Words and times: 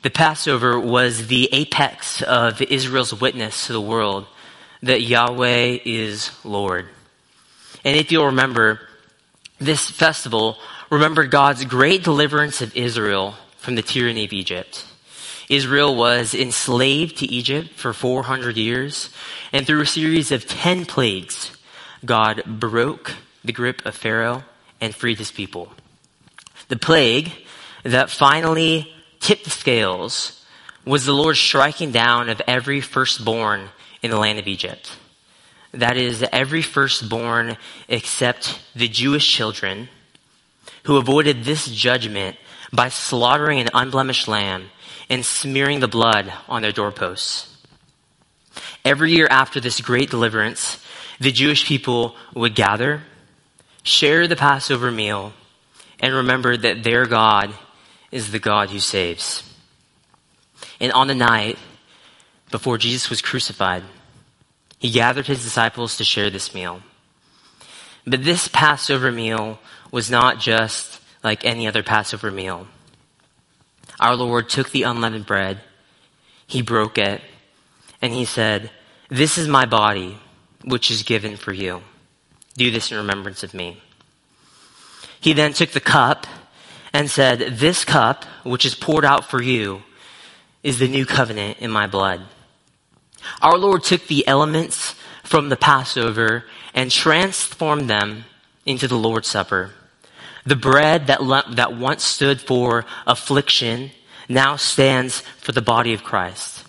The 0.00 0.10
Passover 0.10 0.78
was 0.78 1.26
the 1.26 1.48
apex 1.50 2.22
of 2.22 2.62
Israel's 2.62 3.12
witness 3.12 3.66
to 3.66 3.72
the 3.72 3.80
world 3.80 4.26
that 4.80 5.02
Yahweh 5.02 5.78
is 5.84 6.30
Lord. 6.44 6.86
And 7.84 7.96
if 7.96 8.12
you'll 8.12 8.26
remember, 8.26 8.80
this 9.58 9.90
festival 9.90 10.56
remembered 10.88 11.32
God's 11.32 11.64
great 11.64 12.04
deliverance 12.04 12.62
of 12.62 12.76
Israel 12.76 13.34
from 13.56 13.74
the 13.74 13.82
tyranny 13.82 14.24
of 14.24 14.32
Egypt. 14.32 14.86
Israel 15.48 15.96
was 15.96 16.32
enslaved 16.32 17.16
to 17.18 17.26
Egypt 17.26 17.70
for 17.70 17.92
400 17.92 18.56
years, 18.56 19.10
and 19.52 19.66
through 19.66 19.80
a 19.80 19.86
series 19.86 20.30
of 20.30 20.46
10 20.46 20.86
plagues, 20.86 21.56
God 22.04 22.44
broke 22.46 23.16
the 23.44 23.52
grip 23.52 23.84
of 23.84 23.96
Pharaoh 23.96 24.44
and 24.80 24.94
freed 24.94 25.18
his 25.18 25.32
people. 25.32 25.72
The 26.68 26.76
plague 26.76 27.32
that 27.82 28.10
finally 28.10 28.92
tipped 29.28 29.44
the 29.44 29.50
scales 29.50 30.42
was 30.86 31.04
the 31.04 31.12
Lord 31.12 31.36
striking 31.36 31.92
down 31.92 32.30
of 32.30 32.40
every 32.46 32.80
firstborn 32.80 33.68
in 34.00 34.10
the 34.10 34.16
land 34.16 34.38
of 34.38 34.46
Egypt. 34.46 34.96
That 35.72 35.98
is, 35.98 36.24
every 36.32 36.62
firstborn 36.62 37.58
except 37.88 38.58
the 38.74 38.88
Jewish 38.88 39.30
children 39.30 39.90
who 40.84 40.96
avoided 40.96 41.44
this 41.44 41.66
judgment 41.66 42.38
by 42.72 42.88
slaughtering 42.88 43.60
an 43.60 43.68
unblemished 43.74 44.28
lamb 44.28 44.70
and 45.10 45.22
smearing 45.26 45.80
the 45.80 45.88
blood 45.88 46.32
on 46.48 46.62
their 46.62 46.72
doorposts. 46.72 47.54
Every 48.82 49.12
year 49.12 49.28
after 49.30 49.60
this 49.60 49.82
great 49.82 50.08
deliverance, 50.08 50.82
the 51.20 51.32
Jewish 51.32 51.66
people 51.66 52.16
would 52.34 52.54
gather, 52.54 53.02
share 53.82 54.26
the 54.26 54.36
Passover 54.36 54.90
meal, 54.90 55.34
and 56.00 56.14
remember 56.14 56.56
that 56.56 56.82
their 56.82 57.04
God 57.04 57.52
is 58.10 58.30
the 58.30 58.38
God 58.38 58.70
who 58.70 58.78
saves. 58.78 59.42
And 60.80 60.92
on 60.92 61.08
the 61.08 61.14
night 61.14 61.58
before 62.50 62.78
Jesus 62.78 63.10
was 63.10 63.22
crucified, 63.22 63.82
he 64.78 64.90
gathered 64.90 65.26
his 65.26 65.42
disciples 65.42 65.96
to 65.96 66.04
share 66.04 66.30
this 66.30 66.54
meal. 66.54 66.82
But 68.06 68.24
this 68.24 68.48
Passover 68.48 69.12
meal 69.12 69.58
was 69.90 70.10
not 70.10 70.38
just 70.38 71.00
like 71.22 71.44
any 71.44 71.66
other 71.66 71.82
Passover 71.82 72.30
meal. 72.30 72.68
Our 74.00 74.14
Lord 74.14 74.48
took 74.48 74.70
the 74.70 74.84
unleavened 74.84 75.26
bread, 75.26 75.58
he 76.46 76.62
broke 76.62 76.96
it, 76.98 77.20
and 78.00 78.12
he 78.12 78.24
said, 78.24 78.70
This 79.08 79.36
is 79.36 79.48
my 79.48 79.66
body, 79.66 80.18
which 80.64 80.90
is 80.90 81.02
given 81.02 81.36
for 81.36 81.52
you. 81.52 81.82
Do 82.56 82.70
this 82.70 82.90
in 82.90 82.96
remembrance 82.96 83.42
of 83.42 83.54
me. 83.54 83.82
He 85.20 85.32
then 85.32 85.52
took 85.52 85.70
the 85.70 85.80
cup 85.80 86.26
and 86.92 87.10
said, 87.10 87.58
This 87.58 87.84
cup, 87.84 88.24
which 88.44 88.64
is 88.64 88.74
poured 88.74 89.04
out 89.04 89.24
for 89.24 89.42
you, 89.42 89.82
is 90.62 90.78
the 90.78 90.88
new 90.88 91.06
covenant 91.06 91.58
in 91.58 91.70
my 91.70 91.86
blood. 91.86 92.22
Our 93.42 93.58
Lord 93.58 93.84
took 93.84 94.06
the 94.06 94.26
elements 94.26 94.94
from 95.22 95.48
the 95.48 95.56
Passover 95.56 96.44
and 96.74 96.90
transformed 96.90 97.88
them 97.88 98.24
into 98.64 98.88
the 98.88 98.96
Lord's 98.96 99.28
Supper. 99.28 99.72
The 100.44 100.56
bread 100.56 101.08
that, 101.08 101.22
le- 101.22 101.44
that 101.54 101.76
once 101.76 102.04
stood 102.04 102.40
for 102.40 102.86
affliction 103.06 103.90
now 104.28 104.56
stands 104.56 105.20
for 105.38 105.52
the 105.52 105.62
body 105.62 105.92
of 105.94 106.04
Christ. 106.04 106.64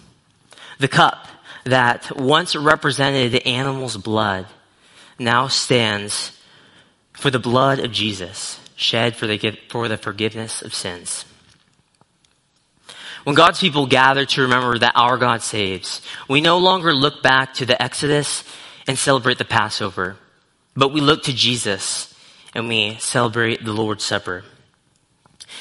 The 0.79 0.87
cup 0.87 1.27
that 1.65 2.17
once 2.17 2.55
represented 2.55 3.31
the 3.31 3.45
animal's 3.47 3.97
blood 3.97 4.47
now 5.17 5.47
stands 5.47 6.37
for 7.13 7.29
the 7.29 7.39
blood 7.39 7.79
of 7.79 7.91
Jesus 7.91 8.59
shed 8.79 9.15
for 9.15 9.27
the, 9.27 9.57
for 9.67 9.87
the 9.87 9.97
forgiveness 9.97 10.61
of 10.61 10.73
sins. 10.73 11.25
When 13.25 13.35
God's 13.35 13.59
people 13.59 13.85
gather 13.85 14.25
to 14.25 14.41
remember 14.41 14.77
that 14.79 14.93
our 14.95 15.17
God 15.17 15.41
saves, 15.41 16.01
we 16.29 16.39
no 16.39 16.57
longer 16.57 16.93
look 16.93 17.21
back 17.21 17.53
to 17.55 17.65
the 17.65 17.79
Exodus 17.81 18.45
and 18.87 18.97
celebrate 18.97 19.37
the 19.37 19.45
Passover, 19.45 20.15
but 20.75 20.93
we 20.93 21.01
look 21.01 21.23
to 21.23 21.33
Jesus 21.33 22.15
and 22.55 22.69
we 22.69 22.95
celebrate 22.99 23.63
the 23.63 23.73
Lord's 23.73 24.05
Supper. 24.05 24.45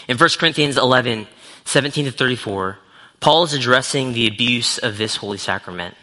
In 0.07 0.17
1 0.17 0.29
Corinthians 0.39 0.77
11, 0.77 1.27
17 1.65 2.05
to 2.05 2.13
34, 2.13 2.79
Paul 3.19 3.43
is 3.43 3.53
addressing 3.53 4.13
the 4.13 4.29
abuse 4.29 4.79
of 4.79 4.97
this 4.97 5.17
holy 5.17 5.39
sacrament. 5.39 5.97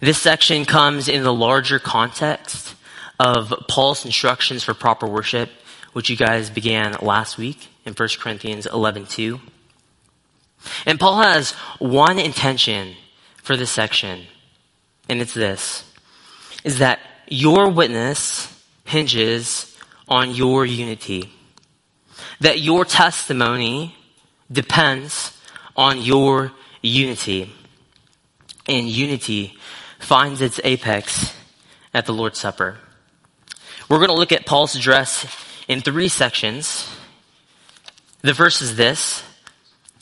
This 0.00 0.18
section 0.18 0.64
comes 0.64 1.08
in 1.08 1.22
the 1.22 1.32
larger 1.32 1.78
context 1.78 2.74
of 3.22 3.54
Paul's 3.68 4.04
instructions 4.04 4.64
for 4.64 4.74
proper 4.74 5.06
worship, 5.06 5.48
which 5.92 6.10
you 6.10 6.16
guys 6.16 6.50
began 6.50 6.96
last 7.00 7.38
week 7.38 7.68
in 7.84 7.94
1 7.94 8.18
Corinthians 8.18 8.66
11:2. 8.66 9.40
And 10.86 10.98
Paul 10.98 11.22
has 11.22 11.52
one 11.78 12.18
intention 12.18 12.96
for 13.42 13.56
this 13.56 13.70
section, 13.70 14.26
and 15.08 15.20
it's 15.20 15.34
this 15.34 15.84
is 16.64 16.78
that 16.78 16.98
your 17.28 17.70
witness 17.70 18.48
hinges 18.84 19.76
on 20.08 20.34
your 20.34 20.66
unity. 20.66 21.32
That 22.40 22.60
your 22.60 22.84
testimony 22.84 23.96
depends 24.50 25.36
on 25.76 26.00
your 26.00 26.52
unity. 26.82 27.52
And 28.66 28.88
unity 28.88 29.56
finds 29.98 30.40
its 30.40 30.60
apex 30.62 31.34
at 31.94 32.06
the 32.06 32.12
Lord's 32.12 32.38
Supper. 32.38 32.78
We're 33.92 33.98
going 33.98 34.08
to 34.08 34.16
look 34.16 34.32
at 34.32 34.46
Paul's 34.46 34.74
address 34.74 35.26
in 35.68 35.82
three 35.82 36.08
sections. 36.08 36.88
The 38.22 38.32
first 38.32 38.62
is 38.62 38.74
this 38.74 39.22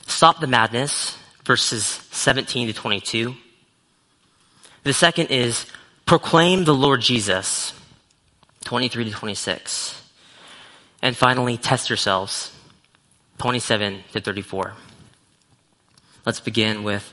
Stop 0.06 0.38
the 0.38 0.46
madness, 0.46 1.18
verses 1.44 1.84
17 2.12 2.68
to 2.68 2.72
22. 2.72 3.34
The 4.84 4.92
second 4.92 5.32
is 5.32 5.66
Proclaim 6.06 6.62
the 6.62 6.72
Lord 6.72 7.00
Jesus, 7.00 7.74
23 8.64 9.06
to 9.06 9.10
26. 9.10 10.00
And 11.02 11.16
finally, 11.16 11.56
Test 11.56 11.90
yourselves, 11.90 12.56
27 13.38 14.04
to 14.12 14.20
34. 14.20 14.74
Let's 16.24 16.38
begin 16.38 16.84
with 16.84 17.12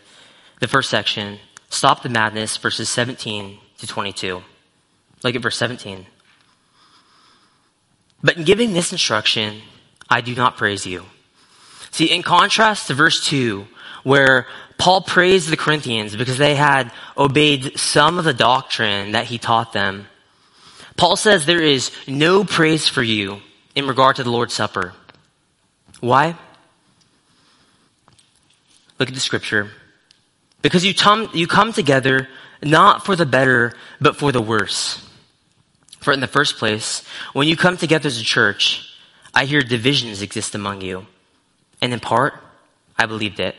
the 0.59 0.67
first 0.67 0.91
section 0.91 1.39
Stop 1.71 2.03
the 2.03 2.09
madness, 2.09 2.55
verses 2.57 2.87
17 2.87 3.57
to 3.79 3.87
22. 3.87 4.43
Look 5.23 5.35
at 5.35 5.41
verse 5.41 5.57
17. 5.57 6.05
But 8.23 8.37
in 8.37 8.43
giving 8.43 8.73
this 8.73 8.91
instruction, 8.91 9.61
I 10.09 10.21
do 10.21 10.35
not 10.35 10.57
praise 10.57 10.85
you. 10.85 11.05
See, 11.91 12.05
in 12.05 12.23
contrast 12.23 12.87
to 12.87 12.93
verse 12.93 13.25
2, 13.25 13.67
where 14.03 14.47
Paul 14.77 15.01
praised 15.01 15.49
the 15.49 15.57
Corinthians 15.57 16.15
because 16.15 16.37
they 16.37 16.55
had 16.55 16.91
obeyed 17.17 17.79
some 17.79 18.17
of 18.17 18.25
the 18.25 18.33
doctrine 18.33 19.11
that 19.11 19.25
he 19.25 19.37
taught 19.37 19.73
them, 19.73 20.07
Paul 20.95 21.15
says 21.15 21.45
there 21.45 21.61
is 21.61 21.91
no 22.07 22.43
praise 22.43 22.87
for 22.87 23.03
you 23.03 23.41
in 23.75 23.87
regard 23.87 24.15
to 24.15 24.23
the 24.23 24.31
Lord's 24.31 24.53
Supper. 24.53 24.93
Why? 25.99 26.35
Look 28.99 29.09
at 29.09 29.15
the 29.15 29.21
scripture. 29.21 29.69
Because 30.61 30.83
you, 30.83 30.93
tom- 30.93 31.29
you 31.33 31.47
come 31.47 31.71
together 31.71 32.27
not 32.63 33.05
for 33.05 33.15
the 33.15 33.25
better, 33.25 33.73
but 34.01 34.15
for 34.15 34.31
the 34.31 34.41
worse. 34.41 35.06
For 36.07 36.13
in 36.13 36.21
the 36.21 36.25
first 36.25 36.55
place, 36.55 37.03
when 37.33 37.49
you 37.49 37.57
come 37.57 37.75
together 37.75 38.07
as 38.07 38.17
a 38.17 38.23
church, 38.23 38.95
I 39.33 39.43
hear 39.43 39.59
divisions 39.59 40.21
exist 40.21 40.55
among 40.55 40.79
you. 40.79 41.05
And 41.81 41.91
in 41.91 41.99
part, 41.99 42.35
I 42.97 43.07
believed 43.07 43.41
it. 43.41 43.55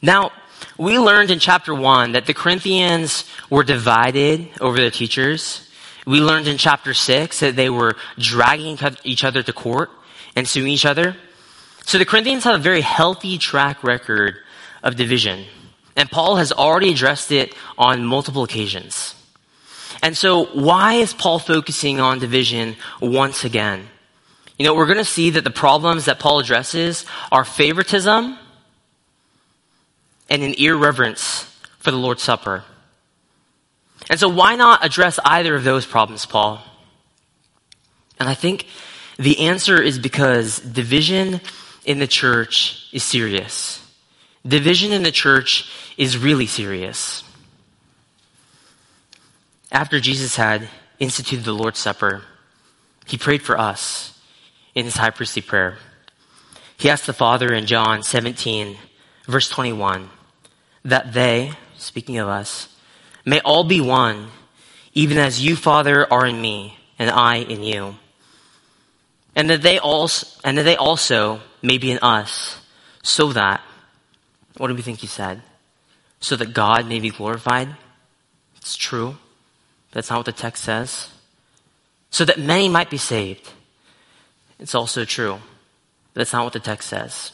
Now, 0.00 0.32
we 0.78 0.98
learned 0.98 1.30
in 1.30 1.38
chapter 1.38 1.74
one 1.74 2.12
that 2.12 2.24
the 2.24 2.32
Corinthians 2.32 3.26
were 3.50 3.64
divided 3.64 4.48
over 4.62 4.78
their 4.78 4.90
teachers. 4.90 5.68
We 6.06 6.20
learned 6.22 6.48
in 6.48 6.56
chapter 6.56 6.94
six 6.94 7.40
that 7.40 7.54
they 7.54 7.68
were 7.68 7.96
dragging 8.18 8.78
each 9.04 9.22
other 9.22 9.42
to 9.42 9.52
court 9.52 9.90
and 10.34 10.48
suing 10.48 10.68
each 10.68 10.86
other. 10.86 11.16
So 11.84 11.98
the 11.98 12.06
Corinthians 12.06 12.44
have 12.44 12.58
a 12.58 12.62
very 12.62 12.80
healthy 12.80 13.36
track 13.36 13.84
record 13.84 14.36
of 14.82 14.96
division. 14.96 15.44
And 15.96 16.10
Paul 16.10 16.36
has 16.36 16.50
already 16.50 16.92
addressed 16.92 17.30
it 17.30 17.54
on 17.76 18.06
multiple 18.06 18.42
occasions. 18.42 19.19
And 20.02 20.16
so, 20.16 20.46
why 20.46 20.94
is 20.94 21.12
Paul 21.12 21.38
focusing 21.38 22.00
on 22.00 22.18
division 22.18 22.76
once 23.00 23.44
again? 23.44 23.88
You 24.58 24.64
know, 24.64 24.74
we're 24.74 24.86
going 24.86 24.98
to 24.98 25.04
see 25.04 25.30
that 25.30 25.44
the 25.44 25.50
problems 25.50 26.06
that 26.06 26.18
Paul 26.18 26.40
addresses 26.40 27.06
are 27.30 27.44
favoritism 27.44 28.38
and 30.28 30.42
an 30.42 30.54
irreverence 30.54 31.44
for 31.78 31.90
the 31.90 31.96
Lord's 31.96 32.22
Supper. 32.22 32.64
And 34.08 34.18
so 34.18 34.28
why 34.28 34.56
not 34.56 34.84
address 34.84 35.18
either 35.24 35.54
of 35.54 35.64
those 35.64 35.86
problems, 35.86 36.26
Paul? 36.26 36.60
And 38.18 38.28
I 38.28 38.34
think 38.34 38.66
the 39.18 39.46
answer 39.46 39.80
is 39.80 39.98
because 39.98 40.58
division 40.60 41.40
in 41.84 41.98
the 41.98 42.06
church 42.06 42.88
is 42.92 43.02
serious. 43.02 43.84
Division 44.46 44.92
in 44.92 45.02
the 45.02 45.10
church 45.10 45.70
is 45.96 46.18
really 46.18 46.46
serious. 46.46 47.22
After 49.72 50.00
Jesus 50.00 50.36
had 50.36 50.68
instituted 50.98 51.44
the 51.44 51.52
Lord's 51.52 51.78
Supper, 51.78 52.22
he 53.06 53.16
prayed 53.16 53.42
for 53.42 53.58
us 53.58 54.18
in 54.74 54.84
his 54.84 54.96
high 54.96 55.10
priestly 55.10 55.42
prayer. 55.42 55.78
He 56.76 56.90
asked 56.90 57.06
the 57.06 57.12
Father 57.12 57.52
in 57.52 57.66
John 57.66 58.02
17, 58.02 58.76
verse 59.26 59.48
21, 59.48 60.08
that 60.84 61.12
they, 61.12 61.52
speaking 61.76 62.18
of 62.18 62.28
us, 62.28 62.74
may 63.24 63.40
all 63.40 63.64
be 63.64 63.80
one, 63.80 64.28
even 64.94 65.18
as 65.18 65.44
you, 65.44 65.54
Father, 65.54 66.10
are 66.12 66.26
in 66.26 66.40
me, 66.40 66.76
and 66.98 67.10
I 67.10 67.36
in 67.36 67.62
you. 67.62 67.96
And 69.36 69.50
that 69.50 69.62
they 69.62 69.78
also, 69.78 70.26
and 70.42 70.58
that 70.58 70.64
they 70.64 70.76
also 70.76 71.40
may 71.62 71.78
be 71.78 71.92
in 71.92 71.98
us, 71.98 72.60
so 73.02 73.32
that, 73.32 73.60
what 74.56 74.68
do 74.68 74.74
we 74.74 74.82
think 74.82 74.98
he 74.98 75.06
said? 75.06 75.42
So 76.18 76.34
that 76.36 76.54
God 76.54 76.88
may 76.88 76.98
be 76.98 77.10
glorified? 77.10 77.76
It's 78.56 78.76
true. 78.76 79.16
That's 79.92 80.10
not 80.10 80.18
what 80.18 80.26
the 80.26 80.32
text 80.32 80.64
says. 80.64 81.10
So 82.10 82.24
that 82.24 82.38
many 82.38 82.68
might 82.68 82.90
be 82.90 82.96
saved. 82.96 83.52
It's 84.58 84.74
also 84.74 85.04
true. 85.04 85.38
That's 86.14 86.32
not 86.32 86.44
what 86.44 86.52
the 86.52 86.60
text 86.60 86.88
says. 86.88 87.32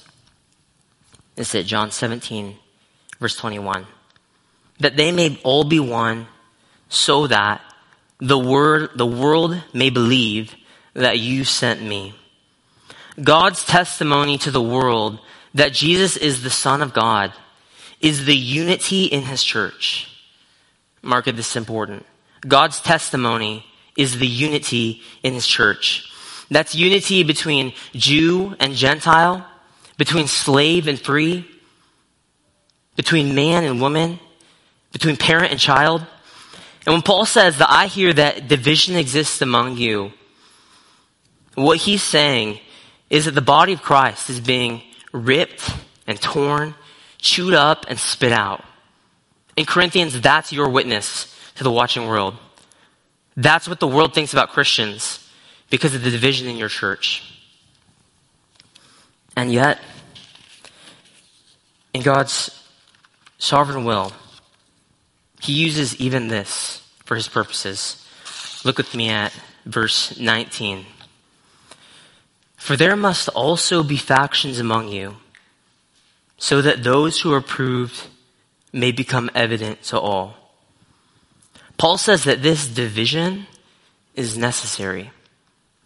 It's 1.36 1.54
at 1.54 1.66
John 1.66 1.90
17, 1.90 2.56
verse 3.20 3.36
21. 3.36 3.86
That 4.80 4.96
they 4.96 5.12
may 5.12 5.38
all 5.42 5.64
be 5.64 5.80
one 5.80 6.28
so 6.88 7.26
that 7.26 7.60
the 8.18 8.38
word, 8.38 8.90
the 8.94 9.06
world 9.06 9.62
may 9.72 9.90
believe 9.90 10.54
that 10.94 11.18
you 11.18 11.44
sent 11.44 11.82
me. 11.82 12.14
God's 13.22 13.64
testimony 13.64 14.38
to 14.38 14.50
the 14.50 14.62
world 14.62 15.20
that 15.54 15.72
Jesus 15.72 16.16
is 16.16 16.42
the 16.42 16.50
Son 16.50 16.82
of 16.82 16.92
God 16.92 17.32
is 18.00 18.26
the 18.26 18.36
unity 18.36 19.04
in 19.06 19.22
His 19.22 19.42
church. 19.42 20.10
Mark 21.02 21.26
it 21.26 21.36
this 21.36 21.56
important. 21.56 22.04
God's 22.46 22.80
testimony 22.80 23.64
is 23.96 24.18
the 24.18 24.26
unity 24.26 25.02
in 25.22 25.34
His 25.34 25.46
church. 25.46 26.10
That's 26.50 26.74
unity 26.74 27.22
between 27.22 27.72
Jew 27.92 28.54
and 28.60 28.74
Gentile, 28.74 29.46
between 29.98 30.28
slave 30.28 30.86
and 30.86 31.00
free, 31.00 31.46
between 32.94 33.34
man 33.34 33.64
and 33.64 33.80
woman, 33.80 34.18
between 34.92 35.16
parent 35.16 35.50
and 35.50 35.60
child. 35.60 36.06
And 36.86 36.94
when 36.94 37.02
Paul 37.02 37.26
says 37.26 37.58
that 37.58 37.70
I 37.70 37.86
hear 37.86 38.12
that 38.12 38.48
division 38.48 38.96
exists 38.96 39.42
among 39.42 39.76
you, 39.76 40.12
what 41.54 41.78
he's 41.78 42.02
saying 42.02 42.60
is 43.10 43.24
that 43.24 43.32
the 43.32 43.40
body 43.40 43.72
of 43.72 43.82
Christ 43.82 44.30
is 44.30 44.40
being 44.40 44.82
ripped 45.12 45.70
and 46.06 46.20
torn, 46.20 46.74
chewed 47.18 47.54
up 47.54 47.86
and 47.88 47.98
spit 47.98 48.32
out. 48.32 48.64
In 49.56 49.64
Corinthians, 49.64 50.20
that's 50.20 50.52
your 50.52 50.68
witness 50.68 51.34
to 51.56 51.64
the 51.64 51.70
watching 51.70 52.06
world. 52.06 52.34
That's 53.36 53.68
what 53.68 53.80
the 53.80 53.88
world 53.88 54.14
thinks 54.14 54.32
about 54.32 54.50
Christians 54.50 55.28
because 55.68 55.94
of 55.94 56.02
the 56.02 56.10
division 56.10 56.48
in 56.48 56.56
your 56.56 56.68
church. 56.68 57.22
And 59.36 59.52
yet, 59.52 59.78
in 61.92 62.02
God's 62.02 62.64
sovereign 63.38 63.84
will, 63.84 64.12
He 65.40 65.52
uses 65.52 65.96
even 66.00 66.28
this 66.28 66.82
for 67.04 67.16
His 67.16 67.28
purposes. 67.28 68.02
Look 68.64 68.78
with 68.78 68.94
me 68.94 69.10
at 69.10 69.32
verse 69.66 70.18
19. 70.18 70.86
For 72.56 72.76
there 72.76 72.96
must 72.96 73.28
also 73.28 73.82
be 73.82 73.96
factions 73.96 74.58
among 74.58 74.88
you, 74.88 75.16
so 76.38 76.62
that 76.62 76.82
those 76.82 77.20
who 77.20 77.32
are 77.32 77.40
proved 77.40 78.08
may 78.72 78.92
become 78.92 79.30
evident 79.34 79.82
to 79.84 80.00
all. 80.00 80.45
Paul 81.78 81.98
says 81.98 82.24
that 82.24 82.42
this 82.42 82.66
division 82.66 83.46
is 84.14 84.36
necessary. 84.36 85.10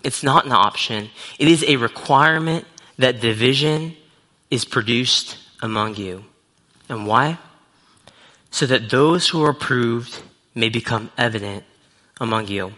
It's 0.03 0.23
not 0.23 0.47
an 0.47 0.53
option. 0.53 1.11
It 1.39 1.49
is 1.49 1.65
a 1.65 1.77
requirement 1.77 2.65
that 2.99 3.21
division 3.21 3.97
is 4.51 4.65
produced 4.65 5.37
among 5.63 5.97
you. 5.97 6.25
And 6.89 7.07
why? 7.07 7.39
So 8.51 8.67
that 8.67 8.91
those 8.91 9.29
who 9.29 9.45
are 9.45 9.51
approved 9.51 10.21
may 10.55 10.69
become 10.69 11.11
evident 11.19 11.65
among 12.21 12.49
you. 12.49 12.73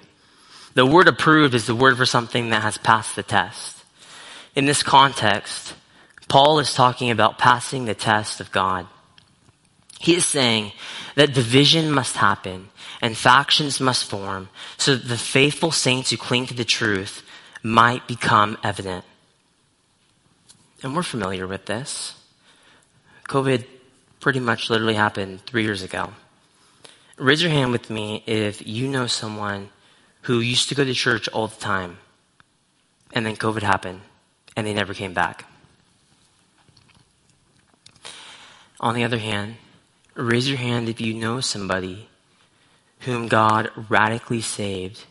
The 0.74 0.86
word 0.86 1.08
approved 1.08 1.54
is 1.54 1.66
the 1.66 1.74
word 1.74 1.96
for 1.96 2.06
something 2.06 2.50
that 2.50 2.62
has 2.62 2.78
passed 2.78 3.16
the 3.16 3.22
test. 3.22 3.84
In 4.54 4.64
this 4.64 4.82
context, 4.82 5.74
Paul 6.28 6.58
is 6.58 6.74
talking 6.74 7.10
about 7.10 7.38
passing 7.38 7.84
the 7.84 7.94
test 7.94 8.40
of 8.40 8.52
God. 8.52 8.86
He 9.98 10.14
is 10.14 10.26
saying 10.26 10.72
that 11.14 11.34
division 11.34 11.90
must 11.90 12.16
happen 12.16 12.68
and 13.02 13.16
factions 13.16 13.80
must 13.80 14.04
form 14.04 14.48
so 14.78 14.94
that 14.94 15.08
the 15.08 15.18
faithful 15.18 15.72
saints 15.72 16.10
who 16.10 16.16
cling 16.16 16.46
to 16.46 16.54
the 16.54 16.64
truth 16.64 17.24
might 17.62 18.06
become 18.06 18.56
evident. 18.62 19.04
And 20.82 20.94
we're 20.94 21.02
familiar 21.02 21.48
with 21.48 21.66
this. 21.66 22.14
COVID 23.28 23.66
pretty 24.20 24.40
much 24.40 24.70
literally 24.70 24.94
happened 24.94 25.44
three 25.46 25.64
years 25.64 25.82
ago. 25.82 26.12
Raise 27.16 27.42
your 27.42 27.50
hand 27.50 27.72
with 27.72 27.90
me 27.90 28.22
if 28.26 28.66
you 28.66 28.86
know 28.86 29.08
someone 29.08 29.70
who 30.22 30.38
used 30.38 30.68
to 30.68 30.74
go 30.74 30.84
to 30.84 30.94
church 30.94 31.28
all 31.28 31.48
the 31.48 31.60
time 31.60 31.98
and 33.12 33.26
then 33.26 33.36
COVID 33.36 33.62
happened 33.62 34.00
and 34.56 34.66
they 34.66 34.74
never 34.74 34.94
came 34.94 35.12
back. 35.12 35.44
On 38.80 38.94
the 38.94 39.04
other 39.04 39.18
hand, 39.18 39.56
raise 40.14 40.48
your 40.48 40.58
hand 40.58 40.88
if 40.88 41.00
you 41.00 41.14
know 41.14 41.40
somebody 41.40 42.08
whom 43.04 43.28
God 43.28 43.70
radically 43.88 44.40
saved 44.40 45.04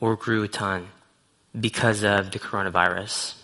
or 0.00 0.16
grew 0.16 0.42
a 0.42 0.48
ton 0.48 0.88
because 1.58 2.02
of 2.02 2.30
the 2.30 2.38
coronavirus. 2.38 3.34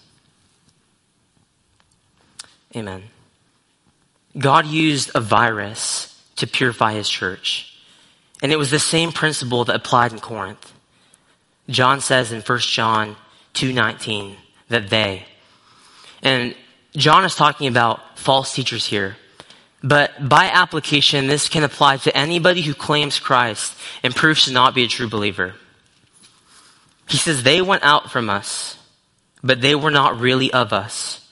Amen. 2.77 3.05
God 4.37 4.67
used 4.67 5.11
a 5.15 5.21
virus 5.21 6.21
to 6.37 6.47
purify 6.47 6.93
his 6.93 7.09
church. 7.09 7.77
And 8.43 8.53
it 8.53 8.57
was 8.57 8.71
the 8.71 8.79
same 8.79 9.11
principle 9.11 9.65
that 9.65 9.77
applied 9.77 10.13
in 10.13 10.21
Corinth. 10.21 10.73
John 11.69 12.01
says 12.01 12.31
in 12.33 12.41
1 12.41 12.59
John 12.61 13.17
2:19 13.55 14.37
that 14.69 14.89
they 14.91 15.27
and 16.23 16.55
John 16.97 17.25
is 17.25 17.35
talking 17.35 17.67
about 17.69 18.19
false 18.19 18.55
teachers 18.55 18.87
here 18.87 19.17
but 19.83 20.29
by 20.29 20.47
application, 20.47 21.27
this 21.27 21.49
can 21.49 21.63
apply 21.65 21.99
to 21.99 22.17
anybody 22.17 22.63
who 22.63 22.75
claims 22.75 23.21
Christ 23.21 23.75
and 24.03 24.15
proves 24.15 24.45
to 24.45 24.53
not 24.53 24.75
be 24.75 24.85
a 24.85 24.89
true 24.89 25.09
believer. 25.09 25.55
He 27.09 27.17
says, 27.17 27.43
they 27.43 27.63
went 27.63 27.85
out 27.85 28.11
from 28.11 28.29
us, 28.29 28.77
but 29.43 29.61
they 29.61 29.75
were 29.75 29.91
not 29.91 30.21
really 30.21 30.53
of 30.53 30.73
us. 30.73 31.27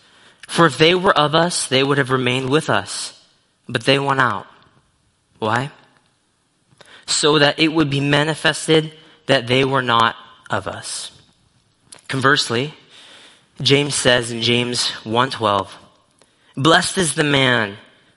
For 0.47 0.67
if 0.67 0.79
they 0.79 0.95
were 0.95 1.17
of 1.17 1.35
us, 1.35 1.67
they 1.67 1.83
would 1.83 1.99
have 1.99 2.11
remained 2.11 2.49
with 2.49 2.71
us, 2.71 3.21
but 3.69 3.85
they 3.85 3.99
went 3.99 4.21
out. 4.21 4.47
Why? 5.39 5.71
So 7.07 7.39
that 7.41 7.59
it 7.59 7.69
would 7.69 7.91
be 7.91 8.01
manifested 8.01 8.93
that 9.27 9.49
they 9.49 9.65
were 9.65 9.83
not 9.83 10.17
of 10.49 10.69
us. 10.69 11.11
Conversely, 12.09 12.75
James 13.61 13.95
says 13.95 14.31
in 14.31 14.41
James 14.41 14.91
1:12, 15.05 15.77
"Blessed 16.57 16.99
is 16.99 17.15
the 17.15 17.25
man 17.25 17.77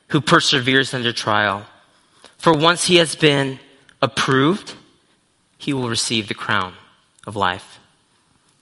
who 0.10 0.22
perseveres 0.22 0.94
under 0.94 1.13
trial. 1.13 1.66
For 2.38 2.54
once 2.54 2.86
he 2.86 2.98
has 2.98 3.16
been 3.16 3.60
approved, 4.01 4.75
he 5.58 5.74
will 5.74 5.89
receive 5.89 6.28
the 6.28 6.34
crown 6.34 6.74
of 7.25 7.36
life. 7.36 7.80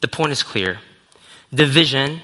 The 0.02 0.08
point 0.08 0.32
is 0.32 0.44
clear. 0.44 0.80
Division, 1.54 2.22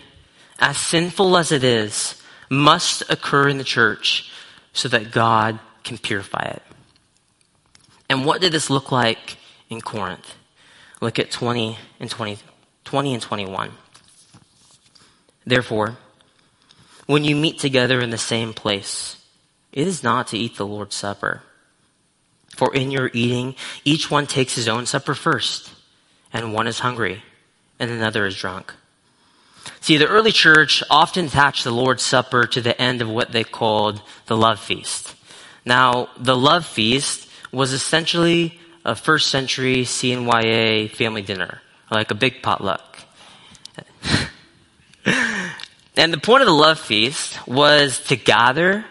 as 0.59 0.77
sinful 0.77 1.37
as 1.37 1.51
it 1.51 1.63
is, 1.63 2.21
must 2.49 3.03
occur 3.09 3.47
in 3.47 3.57
the 3.57 3.63
church 3.63 4.31
so 4.73 4.87
that 4.89 5.11
God 5.11 5.59
can 5.83 5.97
purify 5.97 6.43
it. 6.43 6.61
And 8.09 8.25
what 8.25 8.41
did 8.41 8.51
this 8.51 8.69
look 8.69 8.91
like 8.91 9.37
in 9.69 9.81
Corinth? 9.81 10.35
Look 11.01 11.19
at 11.19 11.31
20 11.31 11.77
and 11.99 12.09
20, 12.09 12.37
20 12.83 13.13
and 13.13 13.21
21. 13.21 13.71
Therefore, 15.45 15.97
when 17.05 17.23
you 17.23 17.35
meet 17.35 17.59
together 17.59 17.99
in 17.99 18.09
the 18.09 18.17
same 18.17 18.53
place. 18.53 19.17
It 19.71 19.87
is 19.87 20.03
not 20.03 20.27
to 20.27 20.37
eat 20.37 20.55
the 20.55 20.65
Lord's 20.65 20.95
Supper. 20.95 21.41
For 22.55 22.73
in 22.73 22.91
your 22.91 23.09
eating, 23.13 23.55
each 23.83 24.11
one 24.11 24.27
takes 24.27 24.55
his 24.55 24.67
own 24.67 24.85
supper 24.85 25.15
first, 25.15 25.71
and 26.31 26.53
one 26.53 26.67
is 26.67 26.79
hungry, 26.79 27.23
and 27.79 27.89
another 27.89 28.25
is 28.25 28.35
drunk. 28.35 28.73
See, 29.81 29.97
the 29.97 30.07
early 30.07 30.31
church 30.31 30.83
often 30.89 31.25
attached 31.25 31.63
the 31.63 31.71
Lord's 31.71 32.03
Supper 32.03 32.45
to 32.47 32.61
the 32.61 32.79
end 32.79 33.01
of 33.01 33.09
what 33.09 33.31
they 33.31 33.43
called 33.43 34.01
the 34.27 34.37
love 34.37 34.59
feast. 34.59 35.15
Now, 35.65 36.09
the 36.17 36.37
love 36.37 36.65
feast 36.65 37.27
was 37.51 37.71
essentially 37.71 38.59
a 38.85 38.95
first 38.95 39.29
century 39.29 39.83
CNYA 39.83 40.91
family 40.91 41.21
dinner, 41.21 41.61
like 41.89 42.11
a 42.11 42.15
big 42.15 42.43
potluck. 42.43 42.99
and 45.95 46.11
the 46.11 46.17
point 46.17 46.41
of 46.41 46.47
the 46.47 46.53
love 46.53 46.79
feast 46.79 47.45
was 47.47 47.99
to 48.05 48.15
gather, 48.15 48.85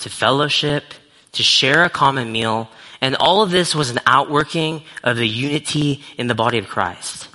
to 0.00 0.10
fellowship, 0.10 0.84
to 1.32 1.42
share 1.42 1.84
a 1.84 1.90
common 1.90 2.30
meal, 2.32 2.68
and 3.00 3.16
all 3.16 3.42
of 3.42 3.50
this 3.50 3.74
was 3.74 3.90
an 3.90 4.00
outworking 4.06 4.82
of 5.04 5.16
the 5.16 5.28
unity 5.28 6.02
in 6.16 6.26
the 6.26 6.34
body 6.34 6.58
of 6.58 6.68
Christ. 6.68 7.28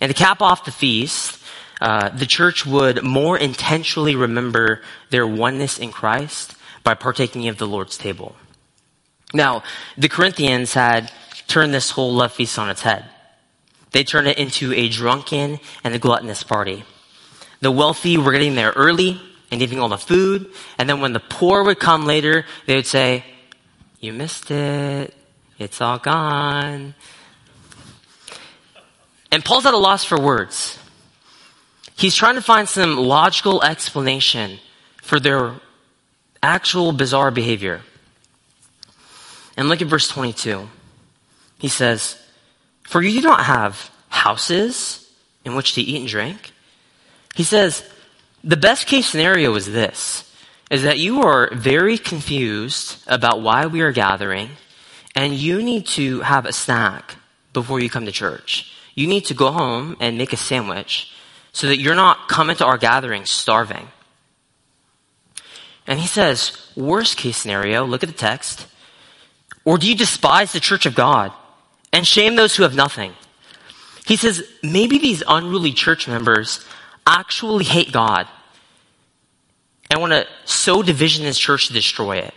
And 0.00 0.10
to 0.10 0.14
cap 0.14 0.40
off 0.40 0.64
the 0.64 0.72
feast, 0.72 1.42
uh, 1.80 2.10
the 2.10 2.26
church 2.26 2.66
would 2.66 3.02
more 3.02 3.38
intentionally 3.38 4.14
remember 4.14 4.82
their 5.10 5.26
oneness 5.26 5.78
in 5.78 5.90
Christ 5.90 6.54
by 6.84 6.94
partaking 6.94 7.48
of 7.48 7.58
the 7.58 7.66
Lord's 7.66 7.96
table. 7.96 8.36
Now, 9.32 9.62
the 9.96 10.08
Corinthians 10.08 10.74
had 10.74 11.12
turned 11.46 11.72
this 11.72 11.90
whole 11.90 12.12
love 12.12 12.32
feast 12.32 12.58
on 12.58 12.70
its 12.70 12.82
head. 12.82 13.04
They 13.92 14.04
turned 14.04 14.28
it 14.28 14.38
into 14.38 14.72
a 14.72 14.88
drunken 14.88 15.58
and 15.82 15.94
a 15.94 15.98
gluttonous 15.98 16.42
party. 16.42 16.84
The 17.60 17.70
wealthy 17.70 18.16
were 18.16 18.32
getting 18.32 18.54
there 18.54 18.70
early 18.70 19.20
and 19.50 19.60
eating 19.60 19.80
all 19.80 19.88
the 19.88 19.98
food, 19.98 20.50
and 20.78 20.88
then 20.88 21.00
when 21.00 21.12
the 21.12 21.20
poor 21.20 21.64
would 21.64 21.78
come 21.78 22.06
later, 22.06 22.44
they 22.66 22.76
would 22.76 22.86
say, 22.86 23.24
you 24.00 24.14
missed 24.14 24.50
it. 24.50 25.14
It's 25.58 25.80
all 25.80 25.98
gone. 25.98 26.94
And 29.30 29.44
Paul's 29.44 29.66
at 29.66 29.74
a 29.74 29.78
loss 29.78 30.04
for 30.04 30.18
words. 30.18 30.78
He's 31.96 32.16
trying 32.16 32.36
to 32.36 32.42
find 32.42 32.66
some 32.66 32.96
logical 32.96 33.62
explanation 33.62 34.58
for 35.02 35.20
their 35.20 35.52
actual 36.42 36.92
bizarre 36.92 37.30
behavior. 37.30 37.82
And 39.56 39.68
look 39.68 39.82
at 39.82 39.88
verse 39.88 40.08
22. 40.08 40.66
He 41.58 41.68
says, 41.68 42.18
For 42.84 43.02
you 43.02 43.20
do 43.20 43.28
not 43.28 43.44
have 43.44 43.90
houses 44.08 45.06
in 45.44 45.54
which 45.54 45.74
to 45.74 45.82
eat 45.82 46.00
and 46.00 46.08
drink. 46.08 46.52
He 47.34 47.44
says, 47.44 47.88
the 48.42 48.56
best 48.56 48.86
case 48.86 49.06
scenario 49.06 49.54
is 49.54 49.66
this 49.66 50.26
is 50.70 50.84
that 50.84 50.98
you 50.98 51.22
are 51.22 51.52
very 51.52 51.98
confused 51.98 53.02
about 53.06 53.42
why 53.42 53.66
we 53.66 53.80
are 53.80 53.92
gathering 53.92 54.50
and 55.16 55.34
you 55.34 55.62
need 55.62 55.84
to 55.84 56.20
have 56.20 56.46
a 56.46 56.52
snack 56.52 57.16
before 57.52 57.80
you 57.80 57.90
come 57.90 58.06
to 58.06 58.12
church. 58.12 58.72
You 58.94 59.06
need 59.06 59.24
to 59.26 59.34
go 59.34 59.50
home 59.50 59.96
and 60.00 60.16
make 60.16 60.32
a 60.32 60.36
sandwich 60.36 61.12
so 61.52 61.66
that 61.66 61.78
you're 61.78 61.96
not 61.96 62.28
coming 62.28 62.56
to 62.56 62.64
our 62.64 62.78
gathering 62.78 63.24
starving. 63.24 63.88
And 65.86 65.98
he 65.98 66.06
says, 66.06 66.56
worst 66.76 67.16
case 67.16 67.36
scenario, 67.36 67.84
look 67.84 68.04
at 68.04 68.08
the 68.08 68.14
text. 68.14 68.66
Or 69.64 69.76
do 69.76 69.88
you 69.88 69.96
despise 69.96 70.52
the 70.52 70.60
church 70.60 70.86
of 70.86 70.94
God 70.94 71.32
and 71.92 72.06
shame 72.06 72.36
those 72.36 72.54
who 72.54 72.62
have 72.62 72.76
nothing? 72.76 73.14
He 74.06 74.16
says, 74.16 74.44
maybe 74.62 74.98
these 74.98 75.22
unruly 75.26 75.72
church 75.72 76.06
members 76.06 76.64
actually 77.06 77.64
hate 77.64 77.92
God 77.92 78.28
and 79.90 80.00
want 80.00 80.12
to 80.12 80.26
sow 80.44 80.82
division 80.82 81.22
in 81.22 81.26
his 81.26 81.38
church 81.38 81.66
to 81.66 81.72
destroy 81.72 82.18
it. 82.18 82.34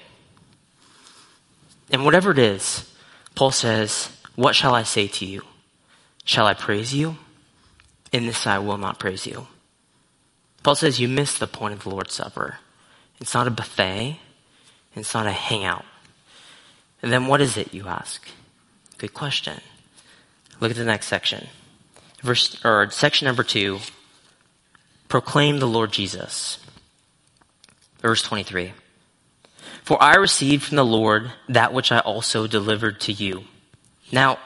And 1.91 2.03
whatever 2.03 2.31
it 2.31 2.39
is, 2.39 2.91
Paul 3.35 3.51
says, 3.51 4.11
What 4.35 4.55
shall 4.55 4.73
I 4.73 4.83
say 4.83 5.07
to 5.07 5.25
you? 5.25 5.43
Shall 6.25 6.47
I 6.47 6.53
praise 6.53 6.93
you? 6.93 7.17
In 8.11 8.25
this 8.25 8.47
I 8.47 8.59
will 8.59 8.77
not 8.77 8.99
praise 8.99 9.27
you. 9.27 9.47
Paul 10.63 10.75
says, 10.75 10.99
You 10.99 11.07
missed 11.07 11.39
the 11.39 11.47
point 11.47 11.73
of 11.73 11.83
the 11.83 11.89
Lord's 11.89 12.13
Supper. 12.13 12.57
It's 13.19 13.33
not 13.33 13.47
a 13.47 13.51
buffet, 13.51 14.19
it's 14.95 15.13
not 15.13 15.27
a 15.27 15.31
hangout. 15.31 15.85
And 17.01 17.11
then 17.11 17.27
what 17.27 17.41
is 17.41 17.57
it, 17.57 17.73
you 17.73 17.87
ask? 17.87 18.27
Good 18.97 19.13
question. 19.13 19.59
Look 20.59 20.71
at 20.71 20.77
the 20.77 20.85
next 20.85 21.07
section. 21.07 21.47
Verse, 22.21 22.63
or 22.63 22.89
section 22.89 23.25
number 23.25 23.43
two. 23.43 23.79
Proclaim 25.13 25.59
the 25.59 25.67
Lord 25.67 25.91
Jesus. 25.91 26.57
Verse 28.01 28.23
23. 28.23 28.73
For 29.83 30.01
I 30.01 30.15
received 30.15 30.63
from 30.63 30.77
the 30.77 30.83
Lord 30.83 31.31
that 31.47 31.71
which 31.71 31.91
I 31.91 31.99
also 31.99 32.47
delivered 32.47 32.99
to 33.01 33.11
you. 33.11 33.43
Now, 34.11 34.39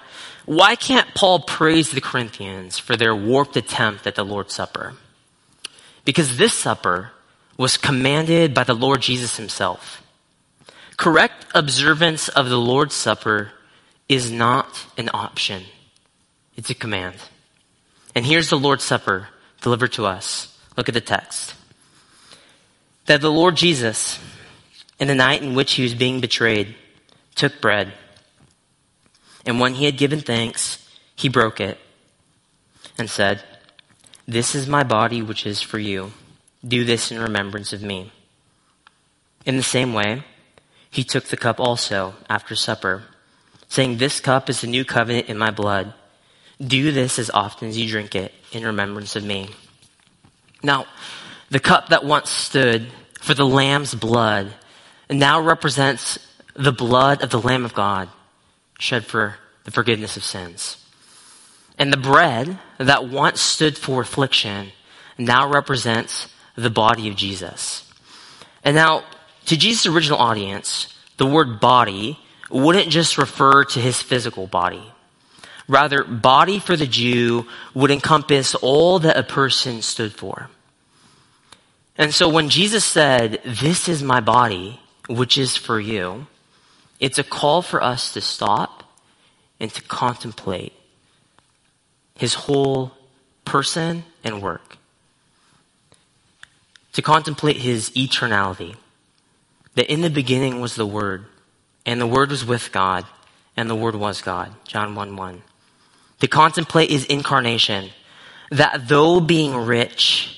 why 0.45 0.75
can't 0.75 1.15
Paul 1.15 1.39
praise 1.39 1.91
the 1.91 2.01
Corinthians 2.01 2.77
for 2.79 2.97
their 2.97 3.15
warped 3.15 3.55
attempt 3.55 4.05
at 4.07 4.15
the 4.15 4.25
Lord's 4.25 4.55
Supper? 4.55 4.95
Because 6.03 6.35
this 6.35 6.53
supper 6.53 7.11
was 7.55 7.77
commanded 7.77 8.53
by 8.53 8.65
the 8.65 8.75
Lord 8.75 9.01
Jesus 9.01 9.37
himself. 9.37 10.03
Correct 10.97 11.45
observance 11.55 12.27
of 12.27 12.49
the 12.49 12.59
Lord's 12.59 12.93
Supper 12.93 13.53
is 14.09 14.33
not 14.33 14.85
an 14.97 15.09
option. 15.13 15.63
It's 16.57 16.69
a 16.69 16.75
command. 16.75 17.15
And 18.13 18.25
here's 18.25 18.49
the 18.49 18.59
Lord's 18.59 18.83
Supper 18.83 19.29
delivered 19.61 19.93
to 19.93 20.05
us. 20.05 20.53
Look 20.77 20.87
at 20.87 20.93
the 20.93 21.01
text 21.01 21.55
that 23.07 23.21
the 23.21 23.31
Lord 23.31 23.55
Jesus, 23.55 24.19
in 24.99 25.07
the 25.07 25.15
night 25.15 25.41
in 25.41 25.55
which 25.55 25.73
he 25.73 25.83
was 25.83 25.95
being 25.95 26.21
betrayed, 26.21 26.75
took 27.35 27.59
bread. 27.59 27.93
And 29.45 29.59
when 29.59 29.75
he 29.75 29.85
had 29.85 29.97
given 29.97 30.19
thanks, 30.19 30.85
he 31.15 31.29
broke 31.29 31.59
it 31.59 31.79
and 32.97 33.09
said, 33.09 33.43
This 34.27 34.53
is 34.53 34.67
my 34.67 34.83
body 34.83 35.21
which 35.21 35.45
is 35.45 35.61
for 35.61 35.79
you. 35.79 36.11
Do 36.65 36.83
this 36.83 37.11
in 37.11 37.19
remembrance 37.19 37.71
of 37.73 37.81
me. 37.81 38.11
In 39.45 39.55
the 39.55 39.63
same 39.63 39.93
way, 39.93 40.23
he 40.91 41.03
took 41.03 41.25
the 41.25 41.37
cup 41.37 41.59
also 41.59 42.15
after 42.29 42.55
supper, 42.55 43.03
saying, 43.69 43.97
This 43.97 44.19
cup 44.19 44.49
is 44.49 44.61
the 44.61 44.67
new 44.67 44.83
covenant 44.83 45.27
in 45.27 45.37
my 45.37 45.51
blood. 45.51 45.93
Do 46.59 46.91
this 46.91 47.19
as 47.19 47.29
often 47.29 47.69
as 47.69 47.77
you 47.77 47.87
drink 47.87 48.15
it 48.15 48.33
in 48.51 48.65
remembrance 48.65 49.15
of 49.15 49.23
me. 49.23 49.51
Now, 50.63 50.85
the 51.49 51.59
cup 51.59 51.89
that 51.89 52.03
once 52.03 52.29
stood 52.29 52.87
for 53.19 53.33
the 53.33 53.45
Lamb's 53.45 53.93
blood 53.93 54.53
now 55.09 55.39
represents 55.39 56.19
the 56.55 56.71
blood 56.71 57.21
of 57.21 57.29
the 57.29 57.39
Lamb 57.39 57.65
of 57.65 57.73
God 57.73 58.09
shed 58.79 59.05
for 59.05 59.35
the 59.63 59.71
forgiveness 59.71 60.17
of 60.17 60.23
sins. 60.23 60.83
And 61.77 61.93
the 61.93 61.97
bread 61.97 62.57
that 62.77 63.07
once 63.07 63.41
stood 63.41 63.77
for 63.77 64.01
affliction 64.01 64.71
now 65.17 65.49
represents 65.49 66.33
the 66.55 66.69
body 66.69 67.07
of 67.07 67.15
Jesus. 67.15 67.83
And 68.63 68.75
now, 68.75 69.03
to 69.45 69.57
Jesus' 69.57 69.85
original 69.85 70.19
audience, 70.19 70.93
the 71.17 71.25
word 71.25 71.59
body 71.59 72.19
wouldn't 72.49 72.89
just 72.89 73.17
refer 73.17 73.63
to 73.63 73.79
his 73.79 74.01
physical 74.01 74.47
body. 74.47 74.91
Rather, 75.67 76.03
body 76.03 76.59
for 76.59 76.75
the 76.75 76.87
Jew 76.87 77.45
would 77.73 77.91
encompass 77.91 78.55
all 78.55 78.99
that 78.99 79.17
a 79.17 79.23
person 79.23 79.81
stood 79.81 80.13
for. 80.13 80.49
And 81.97 82.13
so 82.13 82.29
when 82.29 82.49
Jesus 82.49 82.85
said, 82.85 83.41
This 83.43 83.89
is 83.89 84.03
my 84.03 84.19
body, 84.19 84.79
which 85.07 85.37
is 85.37 85.57
for 85.57 85.79
you, 85.79 86.27
it's 86.99 87.19
a 87.19 87.23
call 87.23 87.61
for 87.61 87.83
us 87.83 88.13
to 88.13 88.21
stop 88.21 88.83
and 89.59 89.71
to 89.73 89.81
contemplate 89.83 90.73
his 92.15 92.33
whole 92.33 92.91
person 93.45 94.03
and 94.23 94.41
work. 94.41 94.77
To 96.93 97.01
contemplate 97.01 97.57
his 97.57 97.89
eternality. 97.91 98.75
That 99.75 99.91
in 99.91 100.01
the 100.01 100.09
beginning 100.09 100.59
was 100.59 100.75
the 100.75 100.87
Word, 100.87 101.25
and 101.85 102.01
the 102.01 102.07
Word 102.07 102.31
was 102.31 102.43
with 102.43 102.71
God, 102.71 103.05
and 103.55 103.69
the 103.69 103.75
Word 103.75 103.95
was 103.95 104.21
God. 104.21 104.51
John 104.65 104.95
1 104.95 105.15
1. 105.15 105.43
To 106.19 106.27
contemplate 106.27 106.89
his 106.89 107.05
incarnation. 107.05 107.91
That 108.49 108.87
though 108.87 109.19
being 109.19 109.55
rich, 109.55 110.37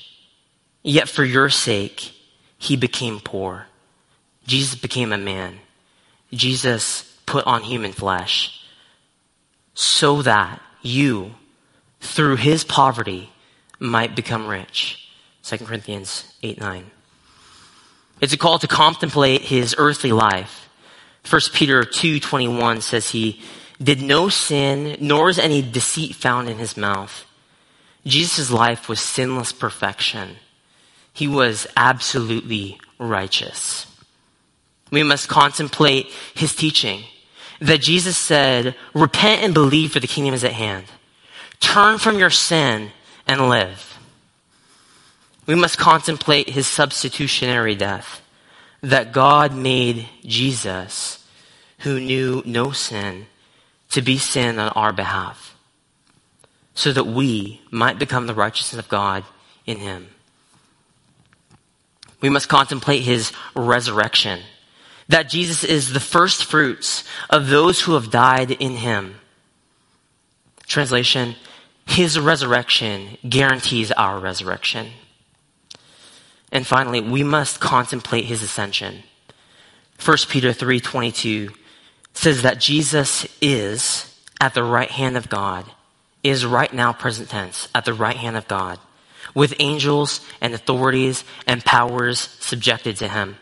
Yet 0.82 1.08
for 1.08 1.24
your 1.24 1.50
sake, 1.50 2.12
he 2.58 2.76
became 2.76 3.20
poor. 3.20 3.66
Jesus 4.46 4.74
became 4.74 5.12
a 5.12 5.18
man. 5.18 5.58
Jesus 6.32 7.02
put 7.26 7.46
on 7.46 7.62
human 7.62 7.92
flesh 7.92 8.64
so 9.74 10.22
that 10.22 10.60
you, 10.82 11.34
through 12.00 12.36
his 12.36 12.64
poverty, 12.64 13.30
might 13.78 14.16
become 14.16 14.46
rich. 14.46 15.10
2 15.42 15.58
Corinthians 15.58 16.34
8 16.42 16.60
9. 16.60 16.90
It's 18.20 18.32
a 18.32 18.38
call 18.38 18.58
to 18.58 18.66
contemplate 18.66 19.42
his 19.42 19.74
earthly 19.78 20.12
life. 20.12 20.68
1 21.28 21.40
Peter 21.52 21.84
2:21 21.84 22.82
says 22.82 23.10
he 23.10 23.42
did 23.82 24.02
no 24.02 24.28
sin 24.28 24.96
nor 25.00 25.26
was 25.26 25.38
any 25.38 25.62
deceit 25.62 26.14
found 26.14 26.48
in 26.48 26.58
his 26.58 26.76
mouth. 26.76 27.24
Jesus' 28.04 28.50
life 28.50 28.88
was 28.88 29.00
sinless 29.00 29.52
perfection. 29.52 30.36
He 31.12 31.26
was 31.26 31.66
absolutely 31.76 32.78
righteous. 32.98 33.86
We 34.90 35.02
must 35.02 35.28
contemplate 35.28 36.06
his 36.34 36.54
teaching 36.54 37.04
that 37.60 37.80
Jesus 37.80 38.16
said, 38.16 38.74
repent 38.94 39.42
and 39.42 39.54
believe 39.54 39.92
for 39.92 40.00
the 40.00 40.06
kingdom 40.06 40.34
is 40.34 40.44
at 40.44 40.52
hand. 40.52 40.86
Turn 41.60 41.98
from 41.98 42.18
your 42.18 42.30
sin 42.30 42.90
and 43.26 43.48
live. 43.48 43.98
We 45.46 45.54
must 45.54 45.78
contemplate 45.78 46.48
his 46.50 46.66
substitutionary 46.66 47.74
death, 47.74 48.22
that 48.82 49.12
God 49.12 49.54
made 49.54 50.08
Jesus, 50.24 51.26
who 51.80 52.00
knew 52.00 52.42
no 52.46 52.70
sin, 52.70 53.26
to 53.90 54.02
be 54.02 54.18
sin 54.18 54.58
on 54.58 54.68
our 54.70 54.92
behalf, 54.92 55.56
so 56.74 56.92
that 56.92 57.06
we 57.06 57.60
might 57.70 57.98
become 57.98 58.26
the 58.26 58.34
righteousness 58.34 58.78
of 58.82 58.88
God 58.88 59.24
in 59.66 59.78
him. 59.78 60.08
We 62.20 62.28
must 62.28 62.48
contemplate 62.48 63.02
his 63.02 63.32
resurrection, 63.54 64.40
that 65.08 65.28
Jesus 65.28 65.64
is 65.64 65.92
the 65.92 66.00
first 66.00 66.44
fruits 66.44 67.04
of 67.28 67.48
those 67.48 67.80
who 67.80 67.94
have 67.94 68.10
died 68.10 68.50
in 68.50 68.76
him. 68.76 69.16
Translation, 70.66 71.34
his 71.86 72.18
resurrection 72.18 73.18
guarantees 73.28 73.90
our 73.92 74.20
resurrection. 74.20 74.92
And 76.52 76.66
finally, 76.66 77.00
we 77.00 77.24
must 77.24 77.58
contemplate 77.60 78.26
his 78.26 78.42
ascension. 78.42 79.02
1 79.98 80.28
Peter 80.28 80.52
3:22 80.52 81.52
says 82.14 82.42
that 82.42 82.60
Jesus 82.60 83.26
is 83.40 84.06
at 84.40 84.54
the 84.54 84.62
right 84.62 84.90
hand 84.90 85.16
of 85.16 85.28
God, 85.28 85.64
is 86.22 86.44
right 86.44 86.72
now 86.72 86.92
present 86.92 87.28
tense 87.30 87.68
at 87.74 87.84
the 87.84 87.94
right 87.94 88.16
hand 88.16 88.36
of 88.36 88.48
God, 88.48 88.78
with 89.34 89.54
angels 89.58 90.20
and 90.40 90.54
authorities 90.54 91.24
and 91.46 91.64
powers 91.64 92.20
subjected 92.40 92.96
to 92.96 93.08
him. 93.08 93.36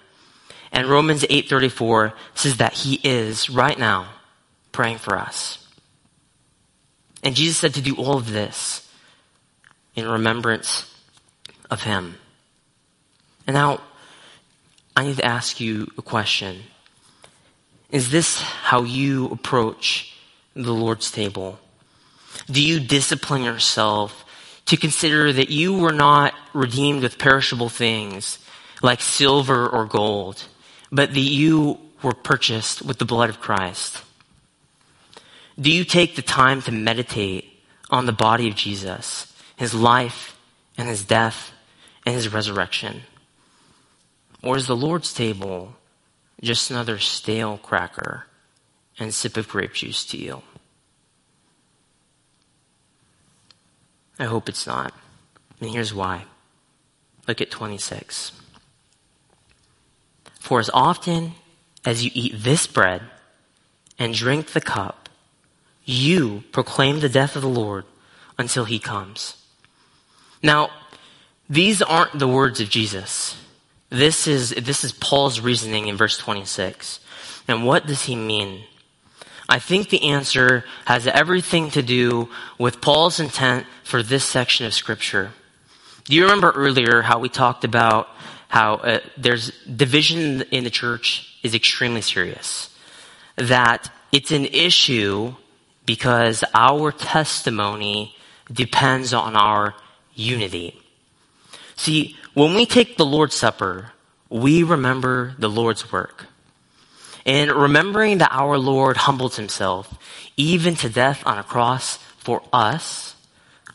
And 0.71 0.87
Romans 0.87 1.25
8:34 1.31 2.13
says 2.35 2.59
that 2.59 2.75
he 2.75 3.01
is 3.03 3.49
right 3.49 3.79
now 3.79 4.09
praying 4.73 4.99
for 4.99 5.17
us. 5.17 5.59
And 7.23 7.35
Jesus 7.35 7.59
said 7.59 7.75
to 7.75 7.81
do 7.81 7.97
all 7.97 8.17
of 8.17 8.31
this 8.31 8.89
in 9.95 10.07
remembrance 10.07 10.95
of 11.71 11.83
him. 11.83 12.17
And 13.47 13.55
now, 13.55 13.81
I 14.95 15.05
need 15.05 15.17
to 15.17 15.25
ask 15.25 15.59
you 15.59 15.89
a 15.97 16.03
question. 16.03 16.63
Is 17.91 18.11
this 18.11 18.41
how 18.41 18.83
you 18.83 19.27
approach 19.27 20.15
the 20.55 20.75
Lord's 20.75 21.11
table? 21.11 21.59
Do 22.51 22.63
you 22.63 22.81
discipline 22.81 23.43
yourself 23.43 24.25
to 24.67 24.77
consider 24.77 25.33
that 25.33 25.49
you 25.49 25.79
were 25.79 25.93
not 25.93 26.35
redeemed 26.53 27.03
with 27.03 27.19
perishable 27.19 27.71
things 27.71 28.39
like 28.83 29.01
silver 29.01 29.67
or 29.67 29.87
gold, 29.87 30.45
but 30.93 31.15
that 31.15 31.21
you 31.21 31.79
were 32.03 32.13
purchased 32.13 32.83
with 32.83 32.99
the 32.99 33.07
blood 33.07 33.31
of 33.31 33.41
Christ? 33.41 34.03
Do 35.59 35.73
you 35.73 35.85
take 35.85 36.15
the 36.15 36.23
time 36.23 36.61
to 36.63 36.73
meditate 36.73 37.47
on 37.91 38.05
the 38.05 38.13
body 38.13 38.49
of 38.49 38.55
Jesus, 38.55 39.33
his 39.57 39.75
life 39.75 40.39
and 40.77 40.89
his 40.89 41.05
death 41.05 41.53
and 42.05 42.15
his 42.15 42.33
resurrection? 42.33 43.03
Or 44.43 44.57
is 44.59 44.67
the 44.67 44.77
Lord's 44.77 45.15
table 45.15 45.75
just 46.43 46.71
another 46.71 46.99
stale 46.99 47.59
cracker 47.59 48.27
and 48.99 49.13
sip 49.13 49.37
of 49.37 49.49
grape 49.49 49.75
juice 49.75 50.05
to 50.07 50.17
you? 50.17 50.43
I 54.19 54.25
hope 54.25 54.49
it's 54.49 54.67
not. 54.67 54.93
And 55.61 55.71
here's 55.71 55.95
why. 55.95 56.25
Look 57.27 57.41
at 57.41 57.51
26. 57.51 58.33
For 60.41 60.61
as 60.61 60.71
often 60.73 61.33
as 61.85 62.05
you 62.05 62.11
eat 62.15 62.35
this 62.37 62.67
bread 62.67 63.03
and 63.99 64.15
drink 64.15 64.53
the 64.53 64.61
cup, 64.61 65.09
you 65.85 66.45
proclaim 66.53 67.01
the 67.01 67.09
death 67.09 67.37
of 67.37 67.43
the 67.43 67.49
Lord 67.49 67.85
until 68.37 68.65
he 68.65 68.79
comes. 68.79 69.37
Now, 70.43 70.71
these 71.49 71.83
aren't 71.83 72.19
the 72.19 72.29
words 72.29 72.61
of 72.61 72.69
Jesus. 72.69 73.37
This 73.91 74.27
is, 74.27 74.51
this 74.51 74.85
is 74.85 74.93
Paul's 74.93 75.41
reasoning 75.41 75.89
in 75.89 75.97
verse 75.97 76.19
26. 76.19 77.01
And 77.47 77.65
what 77.65 77.87
does 77.87 78.05
he 78.05 78.17
mean? 78.17 78.65
I 79.49 79.59
think 79.59 79.89
the 79.89 80.11
answer 80.11 80.65
has 80.85 81.07
everything 81.07 81.71
to 81.71 81.83
do 81.83 82.29
with 82.59 82.83
Paul's 82.83 83.19
intent 83.19 83.67
for 83.83 84.03
this 84.03 84.25
section 84.25 84.67
of 84.67 84.75
scripture. 84.75 85.33
Do 86.05 86.15
you 86.15 86.23
remember 86.23 86.51
earlier 86.51 87.01
how 87.01 87.19
we 87.19 87.31
talked 87.31 87.65
about 87.65 88.09
how 88.49 88.75
uh, 88.75 89.01
there's 89.17 89.51
division 89.65 90.43
in 90.51 90.65
the 90.65 90.71
church 90.71 91.39
is 91.43 91.55
extremely 91.55 92.03
serious? 92.03 92.75
That 93.37 93.91
it's 94.13 94.33
an 94.33 94.47
issue 94.47 95.35
because 95.87 96.45
our 96.53 96.93
testimony 96.93 98.15
depends 98.53 99.15
on 99.15 99.35
our 99.35 99.75
unity. 100.15 100.79
See, 101.77 102.17
when 102.39 102.55
we 102.55 102.67
take 102.67 102.97
the 102.97 103.05
Lord's 103.05 103.35
Supper, 103.35 103.91
we 104.31 104.63
remember 104.63 105.35
the 105.41 105.51
Lord's 105.51 105.91
work. 105.91 106.27
And 107.27 107.51
remembering 107.51 108.19
that 108.19 108.31
our 108.31 108.57
Lord 108.57 108.97
humbled 108.97 109.35
himself, 109.35 109.93
even 110.37 110.77
to 110.77 110.89
death 110.89 111.21
on 111.27 111.37
a 111.37 111.43
cross 111.43 111.97
for 112.19 112.41
us, 112.53 113.17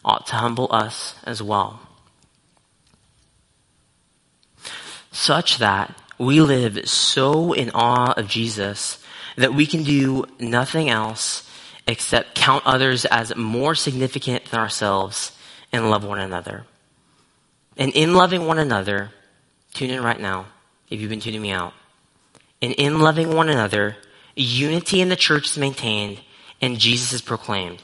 ought 0.06 0.28
to 0.28 0.36
humble 0.36 0.70
us 0.72 1.16
as 1.26 1.44
well. 1.44 1.82
Such 5.12 5.58
that 5.58 5.94
we 6.18 6.40
live 6.40 6.88
so 6.88 7.52
in 7.52 7.70
awe 7.72 8.14
of 8.14 8.30
Jesus 8.30 9.04
that 9.36 9.54
we 9.54 9.66
can 9.66 9.84
do 9.84 10.24
nothing 10.40 10.90
else 10.90 11.46
except 11.86 12.34
count 12.34 12.64
others 12.66 13.04
as 13.04 13.36
more 13.36 13.76
significant 13.76 14.46
than 14.46 14.62
ourselves 14.62 15.38
and 15.74 15.90
love 15.90 16.06
one 16.06 16.22
another. 16.22 16.66
And 17.78 17.92
in 17.94 18.14
loving 18.14 18.46
one 18.46 18.60
another, 18.60 19.12
tune 19.74 19.90
in 19.90 20.04
right 20.04 20.20
now 20.20 20.46
if 20.90 21.02
you've 21.02 21.10
been 21.10 21.20
tuning 21.20 21.42
me 21.42 21.52
out. 21.52 21.74
And 22.62 22.74
in 22.74 23.00
loving 23.00 23.36
one 23.36 23.50
another, 23.50 23.98
unity 24.36 25.02
in 25.02 25.10
the 25.10 25.16
church 25.16 25.52
is 25.52 25.58
maintained 25.58 26.22
and 26.62 26.80
Jesus 26.80 27.14
is 27.14 27.22
proclaimed. 27.22 27.82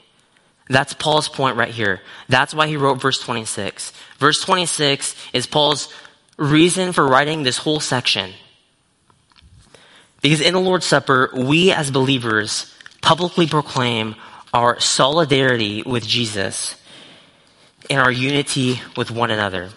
That's 0.69 0.93
Paul's 0.93 1.27
point 1.27 1.57
right 1.57 1.73
here. 1.73 2.01
That's 2.27 2.53
why 2.53 2.67
he 2.67 2.77
wrote 2.77 3.01
verse 3.01 3.19
26. 3.19 3.91
Verse 4.19 4.41
26 4.41 5.15
is 5.33 5.47
Paul's 5.47 5.91
reason 6.37 6.93
for 6.93 7.05
writing 7.07 7.43
this 7.43 7.57
whole 7.57 7.79
section. 7.79 8.31
Because 10.21 10.41
in 10.41 10.53
the 10.53 10.59
Lord's 10.59 10.85
Supper, 10.85 11.31
we 11.33 11.71
as 11.71 11.91
believers 11.91 12.73
publicly 13.01 13.47
proclaim 13.47 14.15
our 14.53 14.79
solidarity 14.79 15.81
with 15.83 16.05
Jesus 16.05 16.75
and 17.89 17.99
our 17.99 18.11
unity 18.11 18.81
with 18.95 19.11
one 19.11 19.31
another. 19.31 19.69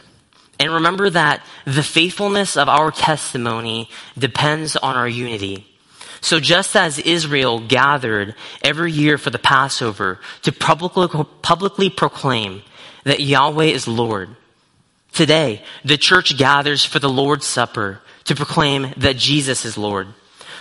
And 0.58 0.72
remember 0.72 1.10
that 1.10 1.44
the 1.64 1.82
faithfulness 1.82 2.56
of 2.56 2.68
our 2.68 2.90
testimony 2.90 3.88
depends 4.16 4.76
on 4.76 4.96
our 4.96 5.08
unity. 5.08 5.66
So 6.20 6.38
just 6.38 6.76
as 6.76 7.00
Israel 7.00 7.58
gathered 7.58 8.36
every 8.62 8.92
year 8.92 9.18
for 9.18 9.30
the 9.30 9.40
Passover 9.40 10.20
to 10.42 10.52
publicly, 10.52 11.08
publicly 11.42 11.90
proclaim 11.90 12.62
that 13.02 13.20
Yahweh 13.20 13.64
is 13.64 13.88
Lord, 13.88 14.36
today 15.12 15.64
the 15.84 15.96
church 15.96 16.38
gathers 16.38 16.84
for 16.84 17.00
the 17.00 17.08
Lord's 17.08 17.46
Supper 17.46 18.00
to 18.24 18.36
proclaim 18.36 18.92
that 18.98 19.16
Jesus 19.16 19.64
is 19.64 19.76
Lord. 19.76 20.06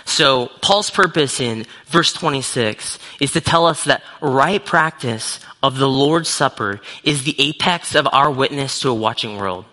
So 0.04 0.50
Paul's 0.60 0.90
purpose 0.90 1.40
in 1.40 1.66
verse 1.86 2.12
26 2.12 2.98
is 3.20 3.32
to 3.32 3.40
tell 3.40 3.66
us 3.66 3.84
that 3.84 4.02
right 4.20 4.64
practice 4.64 5.40
of 5.62 5.78
the 5.78 5.88
Lord's 5.88 6.28
Supper 6.28 6.80
is 7.04 7.22
the 7.22 7.40
apex 7.40 7.94
of 7.94 8.08
our 8.12 8.30
witness 8.30 8.80
to 8.80 8.88
a 8.90 8.94
watching 8.94 9.36
world. 9.36 9.64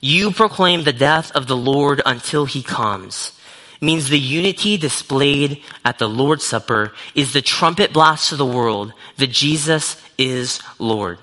You 0.00 0.30
proclaim 0.30 0.84
the 0.84 0.92
death 0.92 1.32
of 1.34 1.46
the 1.46 1.56
Lord 1.56 2.00
until 2.06 2.44
he 2.44 2.62
comes. 2.62 3.32
means 3.80 4.08
the 4.08 4.18
unity 4.18 4.78
displayed 4.78 5.62
at 5.84 5.98
the 5.98 6.08
Lord's 6.08 6.44
Supper 6.44 6.92
is 7.14 7.32
the 7.32 7.42
trumpet 7.42 7.92
blast 7.92 8.30
to 8.30 8.36
the 8.36 8.46
world 8.46 8.92
that 9.16 9.26
Jesus 9.26 10.00
is 10.16 10.60
Lord. 10.78 11.18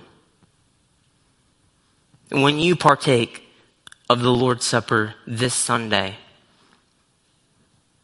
When 2.30 2.60
you 2.60 2.76
partake 2.76 3.44
of 4.10 4.22
the 4.22 4.32
Lord's 4.32 4.66
Supper 4.66 5.16
this 5.26 5.54
Sunday, 5.54 6.18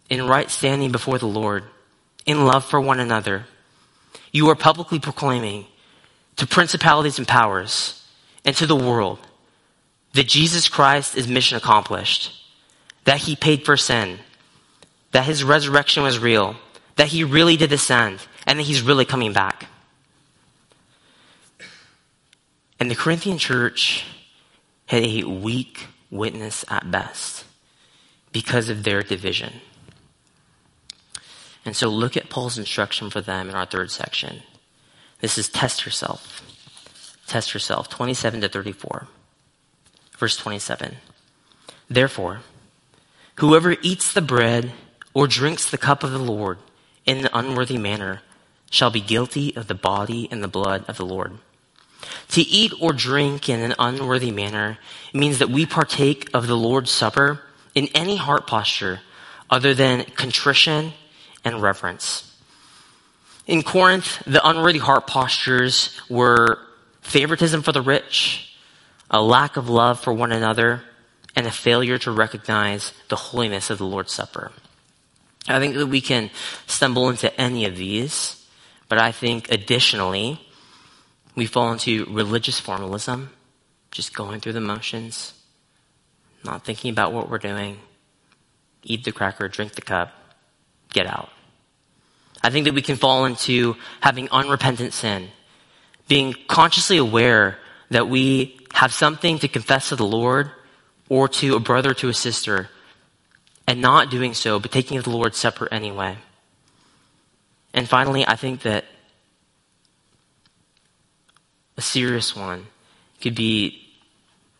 in 0.10 0.28
right 0.28 0.50
standing 0.50 0.91
before 0.91 1.17
the 1.17 1.28
Lord, 1.28 1.63
in 2.26 2.45
love 2.45 2.65
for 2.65 2.82
one 2.82 3.00
another, 3.00 3.45
you 4.32 4.50
are 4.50 4.56
publicly 4.56 5.00
proclaiming 5.00 5.65
to 6.36 6.48
principalities 6.48 7.17
and 7.17 7.28
powers 7.28 8.06
and 8.45 8.56
to 8.56 8.65
the 8.65 8.76
world 8.76 9.19
that 10.13 10.28
Jesus 10.28 10.67
Christ 10.67 11.15
is 11.15 11.28
mission 11.28 11.58
accomplished, 11.58 12.34
that 13.04 13.19
he 13.19 13.36
paid 13.36 13.63
for 13.63 13.78
sin, 13.78 14.19
that 15.12 15.26
his 15.26 15.43
resurrection 15.43 16.04
was 16.04 16.19
real, 16.19 16.56
that 16.95 17.08
he 17.08 17.24
really 17.24 17.58
did 17.58 17.72
ascend, 17.72 18.26
and 18.45 18.60
that 18.60 18.63
he's 18.63 18.82
really 18.82 19.06
coming 19.06 19.34
back. 19.34 19.67
And 22.80 22.89
the 22.89 22.95
Corinthian 22.95 23.38
church 23.38 24.06
had 24.86 25.04
a 25.04 25.24
weak 25.24 25.88
witness 26.10 26.65
at 26.69 26.89
best 26.89 27.45
because 28.32 28.69
of 28.69 28.84
their 28.84 29.04
division. 29.04 29.54
And 31.69 31.75
so 31.75 31.88
look 31.88 32.17
at 32.17 32.32
Paul's 32.32 32.58
instruction 32.58 33.12
for 33.12 33.21
them 33.21 33.47
in 33.47 33.53
our 33.53 33.67
third 33.67 33.91
section. 33.91 34.41
This 35.21 35.38
is 35.38 35.47
test 35.47 35.86
yourself. 35.86 36.41
Test 37.27 37.53
yourself, 37.53 37.88
27 37.89 38.41
to 38.41 38.49
34. 38.49 39.05
Verse 40.17 40.36
27. 40.36 40.95
Therefore, 41.88 42.39
whoever 43.36 43.75
eats 43.84 44.12
the 44.12 44.21
bread 44.23 44.71
or 45.13 45.27
drinks 45.27 45.69
the 45.69 45.77
cup 45.77 46.03
of 46.03 46.10
the 46.10 46.17
Lord 46.17 46.58
in 47.05 47.19
an 47.19 47.29
unworthy 47.36 47.77
manner 47.77 48.23
shall 48.71 48.89
be 48.89 48.99
guilty 48.99 49.55
of 49.55 49.67
the 49.67 49.75
body 49.75 50.27
and 50.32 50.43
the 50.43 50.47
blood 50.47 50.84
of 50.88 50.97
the 50.97 51.05
Lord. 51.05 51.38
To 52.29 52.41
eat 52.41 52.73
or 52.82 52.93
drink 52.93 53.47
in 53.47 53.60
an 53.60 53.75
unworthy 53.77 54.32
manner 54.32 54.79
means 55.13 55.38
that 55.38 55.51
we 55.51 55.67
partake 55.67 56.32
of 56.34 56.47
the 56.47 56.58
Lord's 56.58 56.89
Supper 56.89 57.41
in 57.75 57.89
any 57.93 58.15
heart 58.15 58.47
posture 58.47 59.01
other 59.51 59.75
than 59.75 60.05
contrition 60.15 60.93
and 61.43 61.62
reverence. 61.62 62.25
In 63.47 63.63
Corinth, 63.63 64.21
the 64.28 64.47
unworthy 64.47 64.80
heart 64.80 65.08
postures 65.08 65.99
were 66.10 66.60
favoritism 67.02 67.63
for 67.63 67.71
the 67.71 67.82
rich, 67.82 68.56
a 69.10 69.21
lack 69.21 69.58
of 69.58 69.69
love 69.69 69.99
for 69.99 70.13
one 70.13 70.32
another, 70.32 70.84
and 71.36 71.47
a 71.47 71.52
failure 71.52 71.97
to 71.97 72.12
recognize 72.12 72.93
the 73.08 73.15
holiness 73.15 73.69
of 73.69 73.78
the 73.78 73.86
Lord's 73.86 74.12
Supper. 74.12 74.52
I 75.47 75.60
think 75.60 75.75
that 75.75 75.88
we 75.88 76.02
can 76.02 76.30
stumble 76.67 77.10
into 77.10 77.34
any 77.41 77.65
of 77.65 77.75
these, 77.75 78.45
but 78.88 78.99
I 78.99 79.12
think 79.12 79.49
additionally, 79.52 80.39
we 81.36 81.45
fall 81.45 81.71
into 81.71 82.06
religious 82.06 82.60
formalism, 82.60 83.32
just 83.89 84.13
going 84.13 84.41
through 84.41 84.54
the 84.54 84.62
motions, 84.62 85.34
not 86.43 86.65
thinking 86.65 86.91
about 86.91 87.13
what 87.13 87.30
we're 87.30 87.39
doing, 87.39 87.80
eat 88.84 89.04
the 89.06 89.12
cracker, 89.12 89.47
drink 89.47 89.73
the 89.73 89.82
cup, 89.82 90.12
get 90.91 91.08
out. 91.08 91.30
I 92.43 92.49
think 92.49 92.65
that 92.65 92.73
we 92.73 92.82
can 92.82 92.95
fall 92.95 93.25
into 93.25 93.75
having 94.02 94.30
unrepentant 94.30 94.93
sin, 94.93 95.30
being 96.08 96.34
consciously 96.47 96.97
aware 96.97 97.58
that 97.89 98.08
we 98.08 98.60
have 98.73 98.93
something 98.93 99.39
to 99.39 99.47
confess 99.47 99.89
to 99.89 99.95
the 99.95 100.06
Lord 100.06 100.52
or 101.10 101.28
to 101.28 101.56
a 101.56 101.60
brother, 101.60 101.93
to 101.95 102.10
a 102.10 102.13
sister, 102.13 102.69
and 103.67 103.82
not 103.82 104.10
doing 104.10 104.34
so, 104.34 104.60
but 104.60 104.71
taking 104.71 104.99
the 105.02 105.10
Lord's 105.10 105.38
Supper 105.38 105.67
anyway. 105.71 106.17
And 107.73 107.88
finally, 107.88 108.25
I 108.28 108.36
think 108.36 108.62
that 108.62 108.86
a 111.78 111.82
serious 111.82 112.36
one 112.36 112.67
could 113.21 113.36
be 113.36 113.88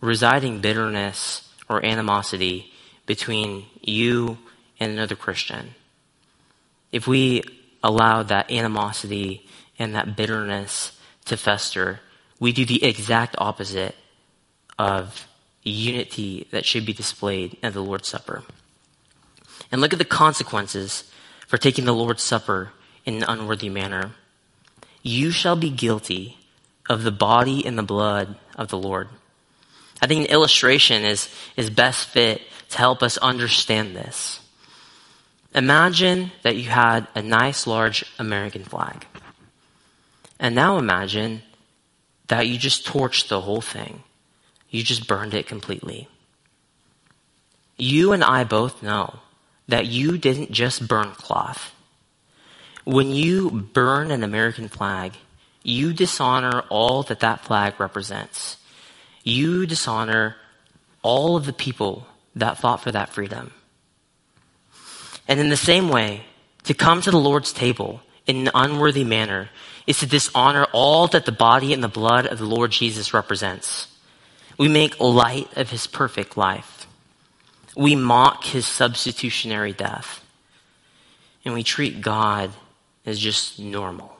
residing 0.02 0.62
bitterness 0.62 1.48
or 1.68 1.86
animosity 1.86 2.72
between 3.06 3.66
you 3.82 4.38
and 4.80 4.92
another 4.92 5.16
Christian. 5.16 5.76
If 6.92 7.08
we 7.08 7.44
allow 7.84 8.24
that 8.24 8.52
animosity 8.52 9.46
and 9.78 9.96
that 9.96 10.16
bitterness 10.16 10.98
to 11.26 11.38
fester, 11.38 12.00
we 12.40 12.52
do 12.52 12.66
the 12.66 12.84
exact 12.84 13.36
opposite 13.38 13.96
of 14.78 15.28
unity 15.64 16.48
that 16.52 16.66
should 16.66 16.86
be 16.86 16.94
displayed 16.94 17.58
at 17.62 17.74
the 17.74 17.82
Lord's 17.82 18.08
Supper. 18.08 18.44
And 19.72 19.82
look 19.82 19.94
at 19.94 20.00
the 20.00 20.06
consequences 20.06 21.10
for 21.48 21.58
taking 21.58 21.86
the 21.86 21.94
Lord's 21.94 22.24
Supper 22.24 22.72
in 23.06 23.16
an 23.16 23.24
unworthy 23.24 23.70
manner. 23.70 24.12
You 25.04 25.32
shall 25.32 25.56
be 25.56 25.70
guilty 25.70 26.38
of 26.90 27.04
the 27.04 27.12
body 27.12 27.66
and 27.66 27.78
the 27.78 27.84
blood 27.84 28.36
of 28.56 28.70
the 28.70 28.78
Lord. 28.78 29.10
I 30.02 30.08
think 30.08 30.26
an 30.26 30.34
illustration 30.34 31.04
is, 31.04 31.30
is 31.56 31.70
best 31.70 32.08
fit 32.08 32.42
to 32.70 32.78
help 32.78 33.04
us 33.04 33.18
understand 33.18 33.96
this. 33.96 34.40
Imagine 35.54 36.32
that 36.44 36.56
you 36.56 36.70
had 36.70 37.08
a 37.16 37.22
nice 37.22 37.66
large 37.66 38.06
American 38.20 38.64
flag. 38.64 39.06
And 40.40 40.56
now 40.56 40.78
imagine 40.78 41.42
that 42.28 42.48
you 42.48 42.58
just 42.58 42.86
torched 42.86 43.28
the 43.28 43.42
whole 43.42 43.62
thing. 43.62 44.04
You 44.70 44.84
just 44.84 45.08
burned 45.08 45.34
it 45.34 45.48
completely. 45.48 46.08
You 47.78 48.12
and 48.12 48.24
I 48.24 48.44
both 48.44 48.84
know 48.84 49.20
that 49.68 49.88
you 49.88 50.18
didn't 50.18 50.52
just 50.52 50.88
burn 50.88 51.12
cloth. 51.12 51.74
When 52.84 53.12
you 53.12 53.50
burn 53.50 54.12
an 54.12 54.24
American 54.24 54.68
flag, 54.68 55.14
you 55.64 55.94
dishonor 55.94 56.64
all 56.70 57.04
that 57.04 57.20
that 57.22 57.42
flag 57.42 57.80
represents. 57.80 58.58
You 59.24 59.66
dishonor 59.66 60.36
all 61.02 61.36
of 61.36 61.46
the 61.46 61.54
people 61.54 62.08
that 62.36 62.58
fought 62.58 62.82
for 62.82 62.92
that 62.92 63.10
freedom. 63.10 63.52
And 65.30 65.40
in 65.40 65.50
the 65.50 65.56
same 65.56 65.88
way, 65.88 66.26
to 66.64 66.74
come 66.74 67.02
to 67.02 67.12
the 67.12 67.20
Lord's 67.20 67.54
table 67.54 68.02
in 68.26 68.48
an 68.48 68.52
unworthy 68.54 69.04
manner 69.04 69.50
is 69.88 70.00
to 70.00 70.08
dishonor 70.08 70.66
all 70.74 71.08
that 71.08 71.26
the 71.26 71.32
body 71.32 71.72
and 71.72 71.84
the 71.84 71.88
blood 71.88 72.26
of 72.26 72.40
the 72.40 72.46
Lord 72.46 72.72
Jesus 72.72 73.14
represents. 73.14 73.88
We 74.58 74.68
make 74.68 75.00
light 75.00 75.56
of 75.56 75.70
his 75.70 75.88
perfect 75.88 76.36
life. 76.36 76.88
We 77.78 77.96
mock 77.96 78.44
his 78.44 78.66
substitutionary 78.66 79.72
death. 79.72 80.26
And 81.46 81.54
we 81.54 81.64
treat 81.64 82.02
God 82.02 82.52
as 83.06 83.20
just 83.20 83.60
normal. 83.60 84.18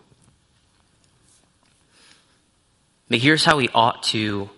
But 3.10 3.20
here's 3.20 3.44
how 3.44 3.58
we 3.58 3.70
ought 3.74 4.04
to 4.04 4.50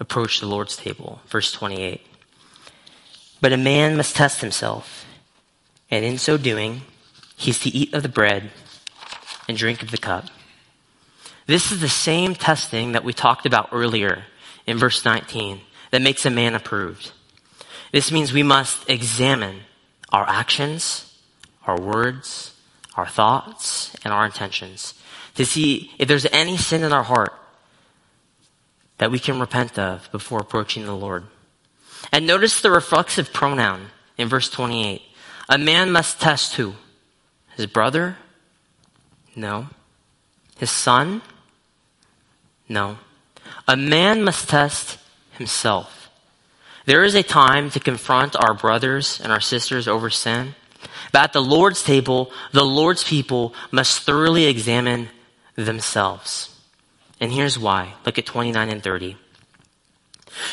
approach 0.00 0.40
the 0.40 0.46
Lord's 0.46 0.76
table. 0.76 1.20
Verse 1.26 1.52
28. 1.52 2.04
But 3.40 3.52
a 3.52 3.58
man 3.58 3.96
must 3.96 4.16
test 4.16 4.40
himself, 4.40 4.99
and 5.90 6.04
in 6.04 6.18
so 6.18 6.36
doing, 6.36 6.82
he's 7.36 7.58
to 7.60 7.70
eat 7.70 7.94
of 7.94 8.02
the 8.02 8.08
bread 8.08 8.50
and 9.48 9.56
drink 9.56 9.82
of 9.82 9.90
the 9.90 9.98
cup. 9.98 10.26
This 11.46 11.72
is 11.72 11.80
the 11.80 11.88
same 11.88 12.34
testing 12.34 12.92
that 12.92 13.04
we 13.04 13.12
talked 13.12 13.46
about 13.46 13.70
earlier 13.72 14.24
in 14.66 14.78
verse 14.78 15.04
19 15.04 15.60
that 15.90 16.02
makes 16.02 16.24
a 16.24 16.30
man 16.30 16.54
approved. 16.54 17.12
This 17.92 18.12
means 18.12 18.32
we 18.32 18.44
must 18.44 18.88
examine 18.88 19.60
our 20.12 20.28
actions, 20.28 21.18
our 21.66 21.80
words, 21.80 22.54
our 22.96 23.06
thoughts, 23.06 23.94
and 24.04 24.12
our 24.12 24.24
intentions 24.24 24.94
to 25.34 25.44
see 25.44 25.90
if 25.98 26.06
there's 26.06 26.26
any 26.26 26.56
sin 26.56 26.84
in 26.84 26.92
our 26.92 27.02
heart 27.02 27.32
that 28.98 29.10
we 29.10 29.18
can 29.18 29.40
repent 29.40 29.78
of 29.78 30.10
before 30.12 30.40
approaching 30.40 30.84
the 30.84 30.94
Lord. 30.94 31.24
And 32.12 32.26
notice 32.26 32.60
the 32.60 32.70
reflexive 32.70 33.32
pronoun 33.32 33.86
in 34.16 34.28
verse 34.28 34.50
28. 34.50 35.02
A 35.50 35.58
man 35.58 35.90
must 35.90 36.20
test 36.20 36.54
who? 36.54 36.74
His 37.56 37.66
brother? 37.66 38.16
No. 39.34 39.66
His 40.58 40.70
son? 40.70 41.22
No. 42.68 42.98
A 43.66 43.76
man 43.76 44.22
must 44.22 44.48
test 44.48 44.98
himself. 45.32 46.08
There 46.86 47.02
is 47.02 47.16
a 47.16 47.24
time 47.24 47.68
to 47.70 47.80
confront 47.80 48.36
our 48.36 48.54
brothers 48.54 49.20
and 49.20 49.32
our 49.32 49.40
sisters 49.40 49.88
over 49.88 50.08
sin. 50.08 50.54
But 51.10 51.22
at 51.22 51.32
the 51.32 51.42
Lord's 51.42 51.82
table, 51.82 52.30
the 52.52 52.64
Lord's 52.64 53.02
people 53.02 53.52
must 53.72 54.02
thoroughly 54.02 54.44
examine 54.44 55.08
themselves. 55.56 56.56
And 57.18 57.32
here's 57.32 57.58
why. 57.58 57.94
Look 58.06 58.18
at 58.18 58.26
29 58.26 58.70
and 58.70 58.82
30. 58.84 59.16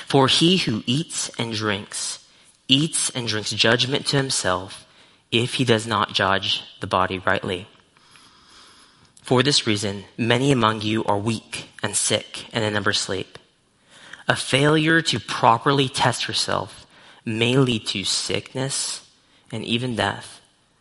For 0.08 0.28
he 0.28 0.58
who 0.58 0.82
eats 0.88 1.30
and 1.38 1.54
drinks, 1.54 2.26
eats 2.68 3.12
and 3.12 3.28
drinks 3.28 3.52
judgment 3.52 4.08
to 4.08 4.18
himself 4.18 4.86
if 5.32 5.56
he 5.56 5.66
does 5.66 5.86
not 5.86 6.14
judge 6.14 6.64
the 6.80 6.88
body 6.88 7.20
rightly. 7.20 7.68
For 9.22 9.44
this 9.44 9.68
reason, 9.68 10.06
many 10.18 10.52
among 10.52 10.82
you 10.82 11.04
are 11.04 11.18
weak 11.18 11.70
and 11.84 11.96
sick 11.96 12.48
and 12.54 12.64
a 12.64 12.72
number 12.72 12.94
sleep. 12.94 13.38
A 14.28 14.36
failure 14.36 15.02
to 15.02 15.20
properly 15.20 15.90
test 15.90 16.28
yourself 16.28 16.86
may 17.26 17.58
lead 17.58 17.86
to 17.88 18.04
sickness 18.06 19.06
and 19.52 19.66
even 19.66 19.96
death, 19.96 20.40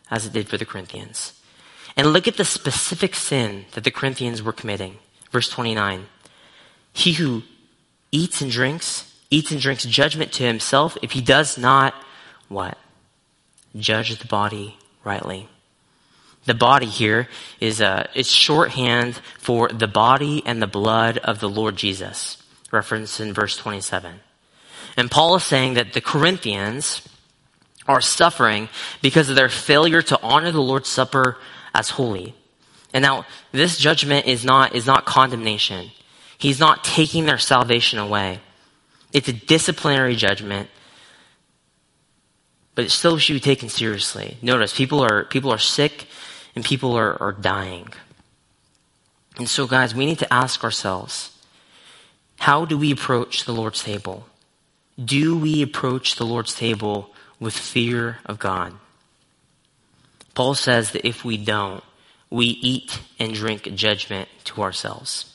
as 0.09 0.25
it 0.25 0.33
did 0.33 0.47
for 0.47 0.57
the 0.57 0.65
Corinthians. 0.65 1.33
And 1.97 2.13
look 2.13 2.27
at 2.27 2.37
the 2.37 2.45
specific 2.45 3.15
sin 3.15 3.65
that 3.73 3.83
the 3.83 3.91
Corinthians 3.91 4.41
were 4.41 4.53
committing. 4.53 4.97
Verse 5.31 5.49
29. 5.49 6.05
He 6.93 7.13
who 7.13 7.43
eats 8.11 8.41
and 8.41 8.49
drinks, 8.49 9.13
eats 9.29 9.51
and 9.51 9.59
drinks 9.59 9.83
judgment 9.83 10.31
to 10.33 10.43
himself 10.43 10.97
if 11.01 11.11
he 11.11 11.21
does 11.21 11.57
not, 11.57 11.93
what? 12.47 12.77
Judge 13.77 14.17
the 14.17 14.27
body 14.27 14.77
rightly. 15.03 15.47
The 16.45 16.53
body 16.53 16.85
here 16.85 17.27
is 17.59 17.81
a, 17.81 17.87
uh, 17.87 18.03
it's 18.15 18.29
shorthand 18.29 19.19
for 19.37 19.67
the 19.67 19.87
body 19.87 20.41
and 20.45 20.61
the 20.61 20.67
blood 20.67 21.17
of 21.17 21.39
the 21.39 21.49
Lord 21.49 21.75
Jesus, 21.75 22.41
referenced 22.71 23.19
in 23.19 23.33
verse 23.33 23.57
27. 23.57 24.21
And 24.95 25.11
Paul 25.11 25.35
is 25.35 25.43
saying 25.43 25.73
that 25.73 25.91
the 25.91 26.01
Corinthians 26.01 27.07
are 27.85 28.01
suffering 28.01 28.69
because 29.01 29.29
of 29.29 29.35
their 29.35 29.49
failure 29.49 30.01
to 30.01 30.21
honor 30.21 30.51
the 30.51 30.61
Lord's 30.61 30.89
Supper 30.89 31.37
as 31.73 31.89
holy. 31.91 32.33
And 32.93 33.03
now, 33.03 33.25
this 33.51 33.77
judgment 33.77 34.25
is 34.25 34.45
not, 34.45 34.73
is 34.73 34.85
not 34.85 35.05
condemnation. 35.05 35.91
He's 36.37 36.59
not 36.59 36.83
taking 36.83 37.25
their 37.25 37.37
salvation 37.37 37.99
away. 37.99 38.39
It's 39.13 39.27
a 39.27 39.33
disciplinary 39.33 40.15
judgment, 40.15 40.69
but 42.77 42.85
it 42.85 42.91
still 42.91 43.17
should 43.17 43.33
be 43.33 43.41
taken 43.41 43.67
seriously. 43.67 44.37
Notice, 44.41 44.73
people 44.73 45.01
are, 45.01 45.25
people 45.25 45.51
are 45.51 45.57
sick 45.57 46.07
and 46.55 46.63
people 46.63 46.95
are, 46.95 47.21
are 47.21 47.33
dying. 47.33 47.89
And 49.37 49.49
so, 49.49 49.67
guys, 49.67 49.93
we 49.93 50.05
need 50.05 50.19
to 50.19 50.33
ask 50.33 50.63
ourselves, 50.63 51.37
how 52.39 52.63
do 52.63 52.77
we 52.77 52.91
approach 52.91 53.43
the 53.43 53.51
Lord's 53.51 53.83
table? 53.83 54.27
do 55.03 55.37
we 55.37 55.61
approach 55.61 56.15
the 56.15 56.25
Lord's 56.25 56.55
table 56.55 57.13
with 57.39 57.55
fear 57.55 58.17
of 58.25 58.39
God? 58.39 58.73
Paul 60.33 60.55
says 60.55 60.91
that 60.91 61.07
if 61.07 61.23
we 61.23 61.37
don't, 61.37 61.83
we 62.29 62.45
eat 62.45 62.99
and 63.19 63.33
drink 63.33 63.63
judgment 63.75 64.27
to 64.45 64.61
ourselves. 64.61 65.33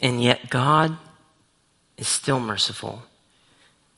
And 0.00 0.22
yet 0.22 0.50
God 0.50 0.96
is 1.96 2.06
still 2.06 2.38
merciful. 2.38 3.02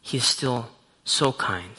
He 0.00 0.18
is 0.18 0.24
still 0.24 0.70
so 1.04 1.32
kind. 1.32 1.74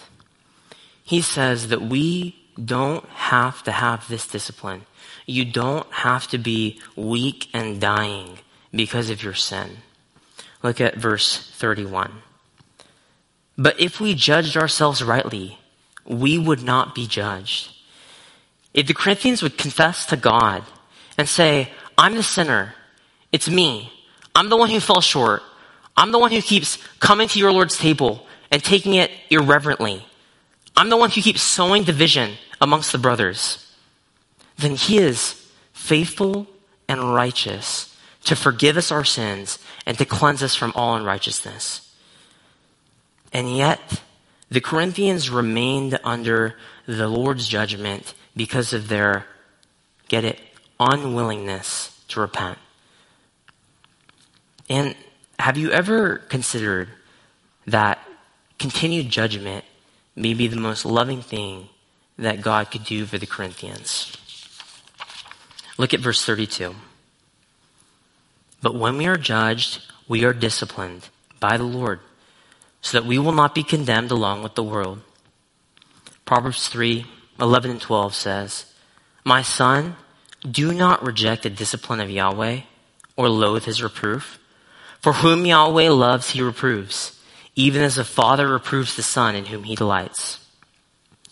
He 1.03 1.21
says 1.21 1.69
that 1.69 1.81
we 1.81 2.35
don't 2.63 3.05
have 3.09 3.63
to 3.63 3.71
have 3.71 4.07
this 4.07 4.27
discipline. 4.27 4.83
You 5.25 5.45
don't 5.45 5.91
have 5.91 6.27
to 6.29 6.37
be 6.37 6.79
weak 6.95 7.47
and 7.53 7.79
dying 7.79 8.39
because 8.73 9.09
of 9.09 9.23
your 9.23 9.33
sin. 9.33 9.77
Look 10.63 10.79
at 10.79 10.95
verse 10.95 11.51
31. 11.57 12.11
But 13.57 13.79
if 13.79 13.99
we 13.99 14.15
judged 14.15 14.57
ourselves 14.57 15.03
rightly, 15.03 15.57
we 16.05 16.37
would 16.37 16.63
not 16.63 16.95
be 16.95 17.07
judged. 17.07 17.75
If 18.73 18.87
the 18.87 18.93
Corinthians 18.93 19.41
would 19.41 19.57
confess 19.57 20.05
to 20.07 20.17
God 20.17 20.63
and 21.17 21.27
say, 21.27 21.71
I'm 21.97 22.15
the 22.15 22.23
sinner, 22.23 22.73
it's 23.31 23.49
me, 23.49 23.91
I'm 24.33 24.49
the 24.49 24.57
one 24.57 24.69
who 24.69 24.79
fell 24.79 25.01
short, 25.01 25.43
I'm 25.97 26.11
the 26.11 26.19
one 26.19 26.31
who 26.31 26.41
keeps 26.41 26.77
coming 26.99 27.27
to 27.27 27.39
your 27.39 27.51
Lord's 27.51 27.77
table 27.77 28.25
and 28.51 28.63
taking 28.63 28.93
it 28.93 29.11
irreverently, 29.29 30.05
I'm 30.75 30.89
the 30.89 30.97
one 30.97 31.09
who 31.09 31.21
keeps 31.21 31.41
sowing 31.41 31.83
division 31.83 32.33
amongst 32.59 32.91
the 32.91 32.97
brothers, 32.97 33.73
then 34.57 34.75
he 34.75 34.97
is 34.97 35.49
faithful 35.73 36.47
and 36.87 37.13
righteous 37.13 37.97
to 38.25 38.35
forgive 38.35 38.77
us 38.77 38.91
our 38.91 39.03
sins 39.03 39.57
and 39.85 39.97
to 39.97 40.05
cleanse 40.05 40.43
us 40.43 40.55
from 40.55 40.71
all 40.75 40.95
unrighteousness. 40.95 41.95
And 43.33 43.55
yet, 43.55 44.01
the 44.49 44.61
Corinthians 44.61 45.29
remained 45.29 45.97
under 46.03 46.57
the 46.85 47.07
Lord's 47.07 47.47
judgment 47.47 48.13
because 48.35 48.73
of 48.73 48.89
their, 48.89 49.25
get 50.07 50.23
it, 50.25 50.39
unwillingness 50.79 51.99
to 52.09 52.19
repent. 52.19 52.57
And 54.69 54.95
have 55.39 55.57
you 55.57 55.71
ever 55.71 56.17
considered 56.17 56.89
that 57.65 57.99
continued 58.61 59.09
judgment 59.09 59.65
may 60.15 60.35
be 60.35 60.47
the 60.47 60.55
most 60.55 60.85
loving 60.85 61.21
thing 61.23 61.67
that 62.17 62.41
God 62.41 62.69
could 62.69 62.85
do 62.85 63.07
for 63.07 63.17
the 63.17 63.25
Corinthians? 63.25 64.15
Look 65.79 65.95
at 65.95 65.99
verse 65.99 66.23
32. 66.23 66.75
But 68.61 68.75
when 68.75 68.97
we 68.97 69.07
are 69.07 69.17
judged, 69.17 69.81
we 70.07 70.23
are 70.23 70.33
disciplined 70.33 71.09
by 71.39 71.57
the 71.57 71.63
Lord 71.63 72.01
so 72.81 72.99
that 72.99 73.07
we 73.07 73.17
will 73.17 73.31
not 73.31 73.55
be 73.55 73.63
condemned 73.63 74.11
along 74.11 74.43
with 74.43 74.53
the 74.53 74.63
world. 74.63 75.01
Proverbs 76.25 76.67
3 76.67 77.05
11 77.39 77.71
and 77.71 77.81
12 77.81 78.13
says, 78.13 78.65
My 79.23 79.41
son, 79.41 79.95
do 80.47 80.71
not 80.71 81.03
reject 81.03 81.41
the 81.41 81.49
discipline 81.49 81.99
of 81.99 82.11
Yahweh 82.11 82.61
or 83.15 83.29
loathe 83.29 83.65
his 83.65 83.81
reproof. 83.81 84.37
For 84.99 85.13
whom 85.13 85.47
Yahweh 85.47 85.89
loves, 85.89 86.29
he 86.29 86.43
reproves, 86.43 87.19
even 87.55 87.81
as 87.81 87.97
a 87.97 88.03
father 88.03 88.47
reproves 88.47 88.95
the 88.95 89.03
son 89.03 89.35
in 89.35 89.45
whom 89.45 89.63
he 89.63 89.75
delights. 89.75 90.39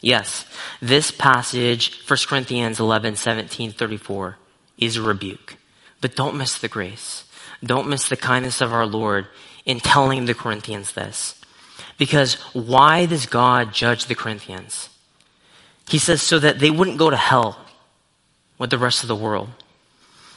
Yes, 0.01 0.45
this 0.82 1.12
passage, 1.12 2.01
1 2.08 2.19
Corinthians 2.27 2.79
11, 2.79 3.15
17, 3.15 3.71
34, 3.71 4.38
is 4.77 4.95
a 4.95 5.01
rebuke. 5.01 5.58
But 6.01 6.15
don't 6.15 6.38
miss 6.38 6.58
the 6.58 6.69
grace. 6.69 7.25
Don't 7.63 7.89
miss 7.89 8.08
the 8.08 8.15
kindness 8.15 8.62
of 8.62 8.71
our 8.71 8.86
Lord 8.86 9.27
in 9.65 9.79
telling 9.79 10.25
the 10.25 10.34
Corinthians 10.34 10.93
this. 10.93 11.36
Because 11.97 12.36
why 12.53 13.05
does 13.05 13.25
God 13.25 13.73
judge 13.73 14.05
the 14.05 14.15
Corinthians? 14.15 14.89
He 15.89 15.97
says 15.97 16.21
so 16.21 16.39
that 16.39 16.60
they 16.60 16.71
wouldn't 16.71 16.97
go 16.97 17.10
to 17.10 17.17
hell 17.17 17.58
with 18.58 18.69
the 18.69 18.77
rest 18.77 19.03
of 19.03 19.10
the 19.10 19.15
world. 19.15 19.49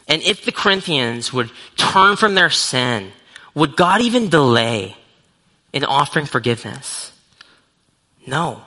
And 0.08 0.22
if 0.22 0.44
the 0.44 0.50
Corinthians 0.50 1.32
would 1.32 1.50
turn 1.76 2.16
from 2.16 2.34
their 2.34 2.50
sin, 2.50 3.12
would 3.54 3.76
God 3.76 4.00
even 4.00 4.28
delay 4.28 4.96
in 5.72 5.84
offering 5.84 6.26
forgiveness? 6.26 7.12
No. 8.26 8.62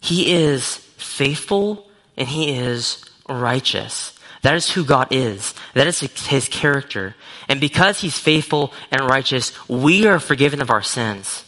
He 0.00 0.32
is 0.32 0.76
faithful 0.96 1.88
and 2.16 2.28
he 2.28 2.56
is 2.56 3.04
righteous. 3.28 4.18
That 4.42 4.56
is 4.56 4.70
who 4.70 4.84
God 4.84 5.08
is. 5.10 5.54
That 5.74 5.86
is 5.86 6.00
his 6.00 6.48
character. 6.48 7.14
And 7.48 7.60
because 7.60 8.00
he's 8.00 8.18
faithful 8.18 8.72
and 8.90 9.08
righteous, 9.08 9.52
we 9.68 10.06
are 10.06 10.18
forgiven 10.18 10.60
of 10.60 10.70
our 10.70 10.82
sins. 10.82 11.44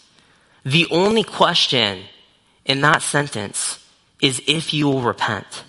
The 0.65 0.87
only 0.91 1.25
question 1.25 2.05
in 2.65 2.81
that 2.81 3.03
sentence 3.03 3.85
is 4.21 4.43
if 4.47 4.73
you 4.73 4.87
will 4.87 5.03
repent. 5.03 5.65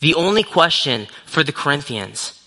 The 0.00 0.14
only 0.14 0.42
question 0.42 1.08
for 1.24 1.42
the 1.42 1.52
Corinthians 1.52 2.38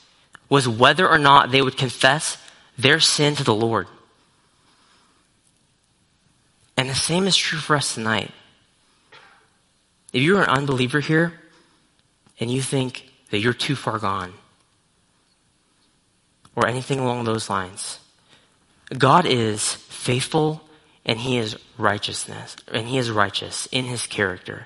was 0.49 0.67
whether 0.67 1.09
or 1.09 1.17
not 1.17 1.51
they 1.51 1.61
would 1.61 1.77
confess 1.77 2.37
their 2.77 2.99
sin 2.99 3.35
to 3.35 3.43
the 3.43 3.55
Lord. 3.55 3.87
And 6.77 6.89
the 6.89 6.95
same 6.95 7.25
is 7.27 7.37
true 7.37 7.59
for 7.59 7.75
us 7.75 7.95
tonight. 7.95 8.31
If 10.13 10.21
you're 10.21 10.41
an 10.41 10.49
unbeliever 10.49 10.99
here 10.99 11.33
and 12.39 12.51
you 12.51 12.61
think 12.61 13.09
that 13.31 13.39
you're 13.39 13.53
too 13.53 13.75
far 13.75 13.99
gone 13.99 14.33
or 16.55 16.67
anything 16.67 16.99
along 16.99 17.23
those 17.23 17.49
lines, 17.49 17.99
God 18.97 19.25
is 19.25 19.73
faithful 19.73 20.61
and 21.05 21.19
he 21.19 21.37
is 21.37 21.57
righteousness, 21.77 22.55
and 22.71 22.87
he 22.87 22.97
is 22.97 23.11
righteous 23.11 23.67
in 23.71 23.85
his 23.85 24.07
character. 24.07 24.65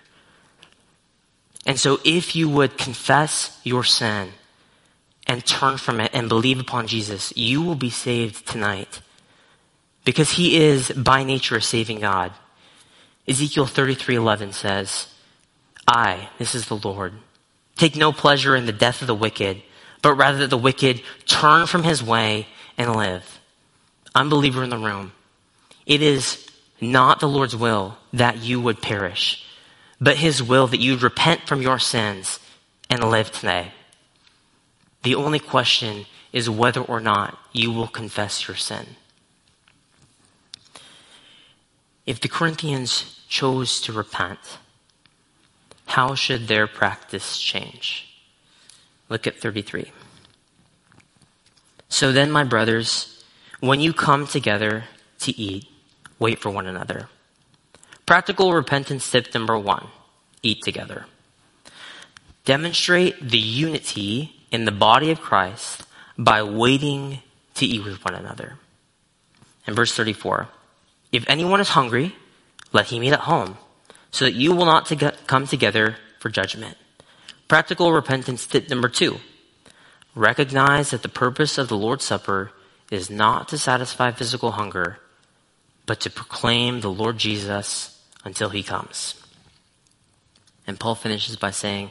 And 1.66 1.78
so 1.78 2.00
if 2.06 2.36
you 2.36 2.48
would 2.48 2.78
confess 2.78 3.60
your 3.66 3.84
sin 3.84 4.30
and 5.28 5.46
turn 5.46 5.78
from 5.78 6.00
it 6.00 6.12
and 6.14 6.30
believe 6.30 6.60
upon 6.60 6.88
Jesus, 6.88 7.36
you 7.36 7.62
will 7.62 7.76
be 7.76 7.90
saved 7.90 8.48
tonight. 8.48 9.02
Because 10.06 10.32
he 10.32 10.58
is 10.58 10.92
by 10.92 11.24
nature 11.24 11.58
a 11.58 11.62
saving 11.62 12.00
God. 12.00 12.32
Ezekiel 13.28 13.68
33:11 13.68 14.54
says, 14.54 15.08
"I, 15.88 16.30
this 16.38 16.56
is 16.56 16.66
the 16.66 16.78
Lord, 16.78 17.14
take 17.76 17.96
no 17.96 18.12
pleasure 18.12 18.56
in 18.56 18.66
the 18.66 18.72
death 18.72 19.02
of 19.02 19.08
the 19.08 19.16
wicked, 19.16 19.62
but 20.02 20.16
rather 20.16 20.40
that 20.40 20.50
the 20.50 20.58
wicked 20.58 21.02
turn 21.26 21.68
from 21.68 21.84
his 21.84 22.02
way 22.02 22.48
and 22.78 22.96
live." 22.96 23.40
Unbeliever 24.16 24.64
in 24.64 24.70
the 24.70 24.78
room, 24.78 25.12
it 25.86 26.02
is 26.02 26.50
not 26.82 27.20
the 27.20 27.28
Lord's 27.28 27.56
will 27.56 27.98
that 28.14 28.38
you 28.38 28.60
would 28.62 28.82
perish, 28.82 29.46
but 30.00 30.18
His 30.18 30.42
will 30.42 30.68
that 30.68 30.80
you 30.80 30.98
repent 30.98 31.48
from 31.48 31.62
your 31.62 31.80
sins 31.80 32.40
and 32.90 33.04
live 33.04 33.32
today. 33.32 33.74
The 35.04 35.16
only 35.16 35.40
question 35.40 36.06
is 36.32 36.50
whether 36.50 36.82
or 36.82 37.00
not 37.00 37.38
you 37.54 37.72
will 37.72 37.88
confess 37.88 38.48
your 38.48 38.58
sin. 38.58 38.96
If 42.10 42.20
the 42.22 42.28
Corinthians 42.28 43.22
chose 43.30 43.80
to 43.82 43.94
repent, 43.94 44.58
how 45.86 46.16
should 46.16 46.48
their 46.48 46.66
practice 46.66 47.38
change? 47.38 48.18
Look 49.10 49.28
at 49.28 49.38
33. 49.38 49.92
So 51.88 52.12
then, 52.12 52.32
my 52.32 52.44
brothers, 52.44 53.24
when 53.60 53.80
you 53.80 53.94
come 53.94 54.26
together 54.26 54.86
to 55.20 55.40
eat, 55.40 55.68
wait 56.18 56.40
for 56.40 56.50
one 56.50 56.66
another. 56.66 57.10
Practical 58.08 58.54
repentance 58.54 59.12
tip 59.12 59.32
number 59.36 59.56
one 59.60 59.90
eat 60.42 60.64
together. 60.64 61.06
Demonstrate 62.44 63.22
the 63.22 63.38
unity 63.38 64.34
in 64.50 64.66
the 64.66 64.72
body 64.72 65.12
of 65.12 65.22
Christ 65.22 65.84
by 66.18 66.42
waiting 66.42 67.20
to 67.54 67.68
eat 67.68 67.86
with 67.86 68.04
one 68.04 68.16
another. 68.16 68.58
And 69.68 69.76
verse 69.76 69.96
34 69.96 70.50
If 71.12 71.26
anyone 71.28 71.60
is 71.60 71.70
hungry, 71.70 72.16
let 72.72 72.92
him 72.92 73.04
eat 73.04 73.14
at 73.14 73.22
home, 73.22 73.58
so 74.12 74.26
that 74.26 74.34
you 74.34 74.54
will 74.54 74.66
not 74.66 74.86
to 74.88 75.14
come 75.28 75.48
together 75.48 75.96
for 76.20 76.30
judgment. 76.30 76.78
Practical 77.48 77.92
repentance 77.92 78.46
tip 78.46 78.70
number 78.70 78.90
two 78.90 79.20
recognize 80.16 80.92
that 80.92 81.02
the 81.02 81.10
purpose 81.10 81.58
of 81.58 81.68
the 81.68 81.78
Lord's 81.78 82.04
Supper 82.04 82.52
is 82.92 83.10
not 83.10 83.48
to 83.50 83.58
satisfy 83.58 84.12
physical 84.12 84.52
hunger 84.52 85.00
but 85.90 86.02
to 86.02 86.10
proclaim 86.12 86.82
the 86.82 86.92
Lord 86.92 87.18
Jesus 87.18 88.00
until 88.24 88.50
he 88.50 88.62
comes. 88.62 89.16
And 90.68 90.80
Paul 90.80 90.94
finishes 90.94 91.36
by 91.36 91.50
saying, 91.50 91.90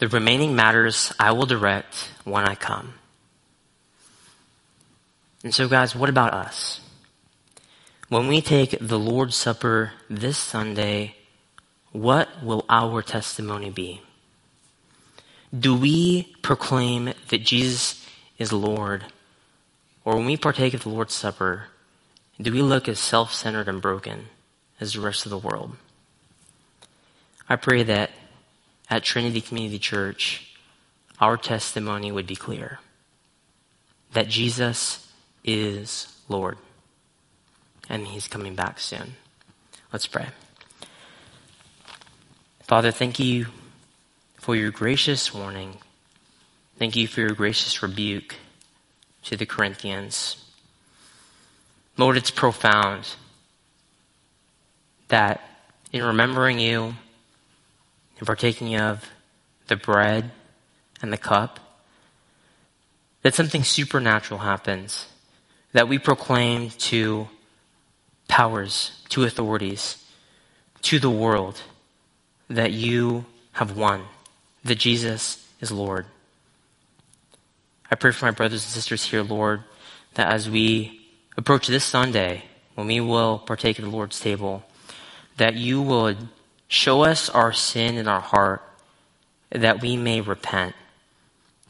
The 0.00 0.08
remaining 0.08 0.54
matters 0.54 1.14
I 1.18 1.32
will 1.32 1.46
direct 1.46 2.10
when 2.24 2.44
I 2.44 2.54
come. 2.54 2.92
And 5.42 5.54
so, 5.54 5.66
guys, 5.66 5.96
what 5.96 6.10
about 6.10 6.34
us? 6.34 6.82
When 8.08 8.28
we 8.28 8.40
take 8.40 8.76
the 8.80 9.00
Lord's 9.00 9.34
Supper 9.34 9.92
this 10.08 10.38
Sunday, 10.38 11.16
what 11.90 12.28
will 12.40 12.64
our 12.68 13.02
testimony 13.02 13.70
be? 13.70 14.00
Do 15.58 15.74
we 15.74 16.34
proclaim 16.40 17.14
that 17.30 17.42
Jesus 17.42 18.06
is 18.38 18.52
Lord? 18.52 19.06
Or 20.04 20.14
when 20.14 20.26
we 20.26 20.36
partake 20.36 20.72
of 20.72 20.84
the 20.84 20.88
Lord's 20.88 21.14
Supper, 21.14 21.64
Do 22.40 22.52
we 22.52 22.60
look 22.60 22.88
as 22.88 22.98
self-centered 22.98 23.68
and 23.68 23.80
broken 23.80 24.26
as 24.78 24.92
the 24.92 25.00
rest 25.00 25.24
of 25.24 25.30
the 25.30 25.38
world? 25.38 25.76
I 27.48 27.56
pray 27.56 27.82
that 27.84 28.10
at 28.90 29.04
Trinity 29.04 29.40
Community 29.40 29.78
Church, 29.78 30.54
our 31.18 31.36
testimony 31.36 32.12
would 32.12 32.26
be 32.26 32.36
clear. 32.36 32.80
That 34.12 34.28
Jesus 34.28 35.10
is 35.44 36.14
Lord. 36.28 36.58
And 37.88 38.08
He's 38.08 38.28
coming 38.28 38.54
back 38.54 38.80
soon. 38.80 39.14
Let's 39.92 40.06
pray. 40.06 40.28
Father, 42.62 42.90
thank 42.90 43.18
you 43.18 43.46
for 44.36 44.56
your 44.56 44.70
gracious 44.70 45.32
warning. 45.32 45.78
Thank 46.78 46.96
you 46.96 47.06
for 47.06 47.20
your 47.20 47.30
gracious 47.30 47.82
rebuke 47.82 48.34
to 49.24 49.36
the 49.36 49.46
Corinthians. 49.46 50.44
Lord, 51.96 52.16
it's 52.16 52.30
profound 52.30 53.08
that 55.08 55.40
in 55.92 56.02
remembering 56.02 56.58
you 56.58 56.94
and 58.18 58.26
partaking 58.26 58.76
of 58.76 59.08
the 59.68 59.76
bread 59.76 60.30
and 61.00 61.12
the 61.12 61.16
cup, 61.16 61.60
that 63.22 63.34
something 63.34 63.64
supernatural 63.64 64.40
happens, 64.40 65.06
that 65.72 65.88
we 65.88 65.98
proclaim 65.98 66.70
to 66.70 67.28
powers, 68.28 69.02
to 69.10 69.24
authorities, 69.24 70.04
to 70.82 70.98
the 70.98 71.10
world, 71.10 71.62
that 72.48 72.72
you 72.72 73.26
have 73.52 73.76
won, 73.76 74.04
that 74.64 74.78
Jesus 74.78 75.46
is 75.60 75.72
Lord. 75.72 76.06
I 77.90 77.94
pray 77.94 78.10
for 78.10 78.24
my 78.24 78.30
brothers 78.30 78.64
and 78.64 78.72
sisters 78.72 79.04
here, 79.04 79.22
Lord, 79.22 79.62
that 80.14 80.28
as 80.28 80.50
we 80.50 81.00
approach 81.36 81.66
this 81.66 81.84
Sunday, 81.84 82.44
when 82.74 82.86
we 82.86 83.00
will 83.00 83.38
partake 83.38 83.78
of 83.78 83.84
the 83.84 83.90
Lord's 83.90 84.20
table, 84.20 84.64
that 85.36 85.54
you 85.54 85.80
would 85.82 86.16
show 86.68 87.02
us 87.02 87.30
our 87.30 87.52
sin 87.52 87.96
in 87.96 88.08
our 88.08 88.20
heart, 88.20 88.62
that 89.50 89.80
we 89.80 89.96
may 89.96 90.20
repent, 90.20 90.74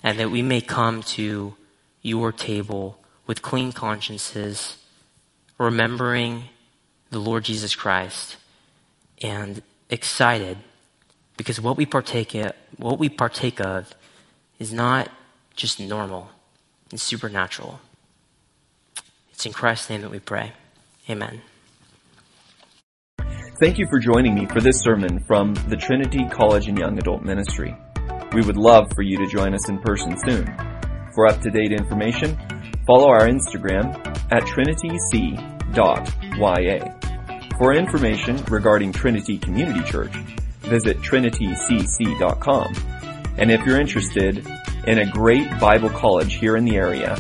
and 0.03 0.19
that 0.19 0.31
we 0.31 0.43
may 0.43 0.61
come 0.61 1.03
to 1.03 1.55
your 2.03 2.33
table 2.33 2.99
with 3.27 3.43
clean 3.43 3.73
consciences, 3.73 4.79
remembering 5.59 6.45
the 7.11 7.19
Lord 7.19 7.45
Jesus 7.45 7.75
Christ, 7.75 8.37
and 9.23 9.63
excited 9.89 10.59
because 11.37 11.61
what 11.61 11.77
we 11.77 11.87
partake 11.87 12.35
of, 12.35 12.53
what 12.77 12.99
we 12.99 13.09
partake 13.09 13.61
of 13.61 13.93
is 14.59 14.73
not 14.73 15.09
just 15.55 15.79
normal, 15.81 16.31
it's 16.93 17.03
supernatural. 17.03 17.81
It's 19.33 19.47
in 19.47 19.53
Christ's 19.53 19.91
name 19.91 20.03
that 20.03 20.11
we 20.11 20.19
pray. 20.19 20.53
Amen. 21.09 21.43
Thank 23.61 23.79
you 23.79 23.87
for 23.89 23.99
joining 23.99 24.35
me 24.35 24.47
for 24.47 24.61
this 24.61 24.81
sermon 24.81 25.25
from 25.27 25.55
the 25.69 25.77
Trinity 25.77 26.27
College 26.31 26.69
and 26.69 26.79
Young 26.79 26.99
Adult 26.99 27.23
Ministry. 27.23 27.75
We 28.33 28.43
would 28.43 28.57
love 28.57 28.87
for 28.95 29.03
you 29.03 29.17
to 29.19 29.27
join 29.27 29.55
us 29.55 29.69
in 29.69 29.79
person 29.79 30.17
soon. 30.27 30.47
For 31.15 31.27
up-to-date 31.27 31.73
information, 31.73 32.37
follow 32.87 33.09
our 33.09 33.27
Instagram 33.27 33.97
at 34.31 34.45
trinityc.ya. 34.45 36.05
For 37.59 37.75
information 37.75 38.37
regarding 38.45 38.93
Trinity 38.93 39.39
Community 39.39 39.83
Church, 39.83 40.15
visit 40.61 41.01
trinitycc.com. 41.01 42.75
And 43.39 43.51
if 43.51 43.67
you're 43.67 43.81
interested 43.81 44.47
in 44.87 44.99
a 44.99 45.11
great 45.11 45.49
Bible 45.59 45.91
college 45.91 46.35
here 46.35 46.57
in 46.57 46.65
the 46.65 46.77
area, 46.77 47.19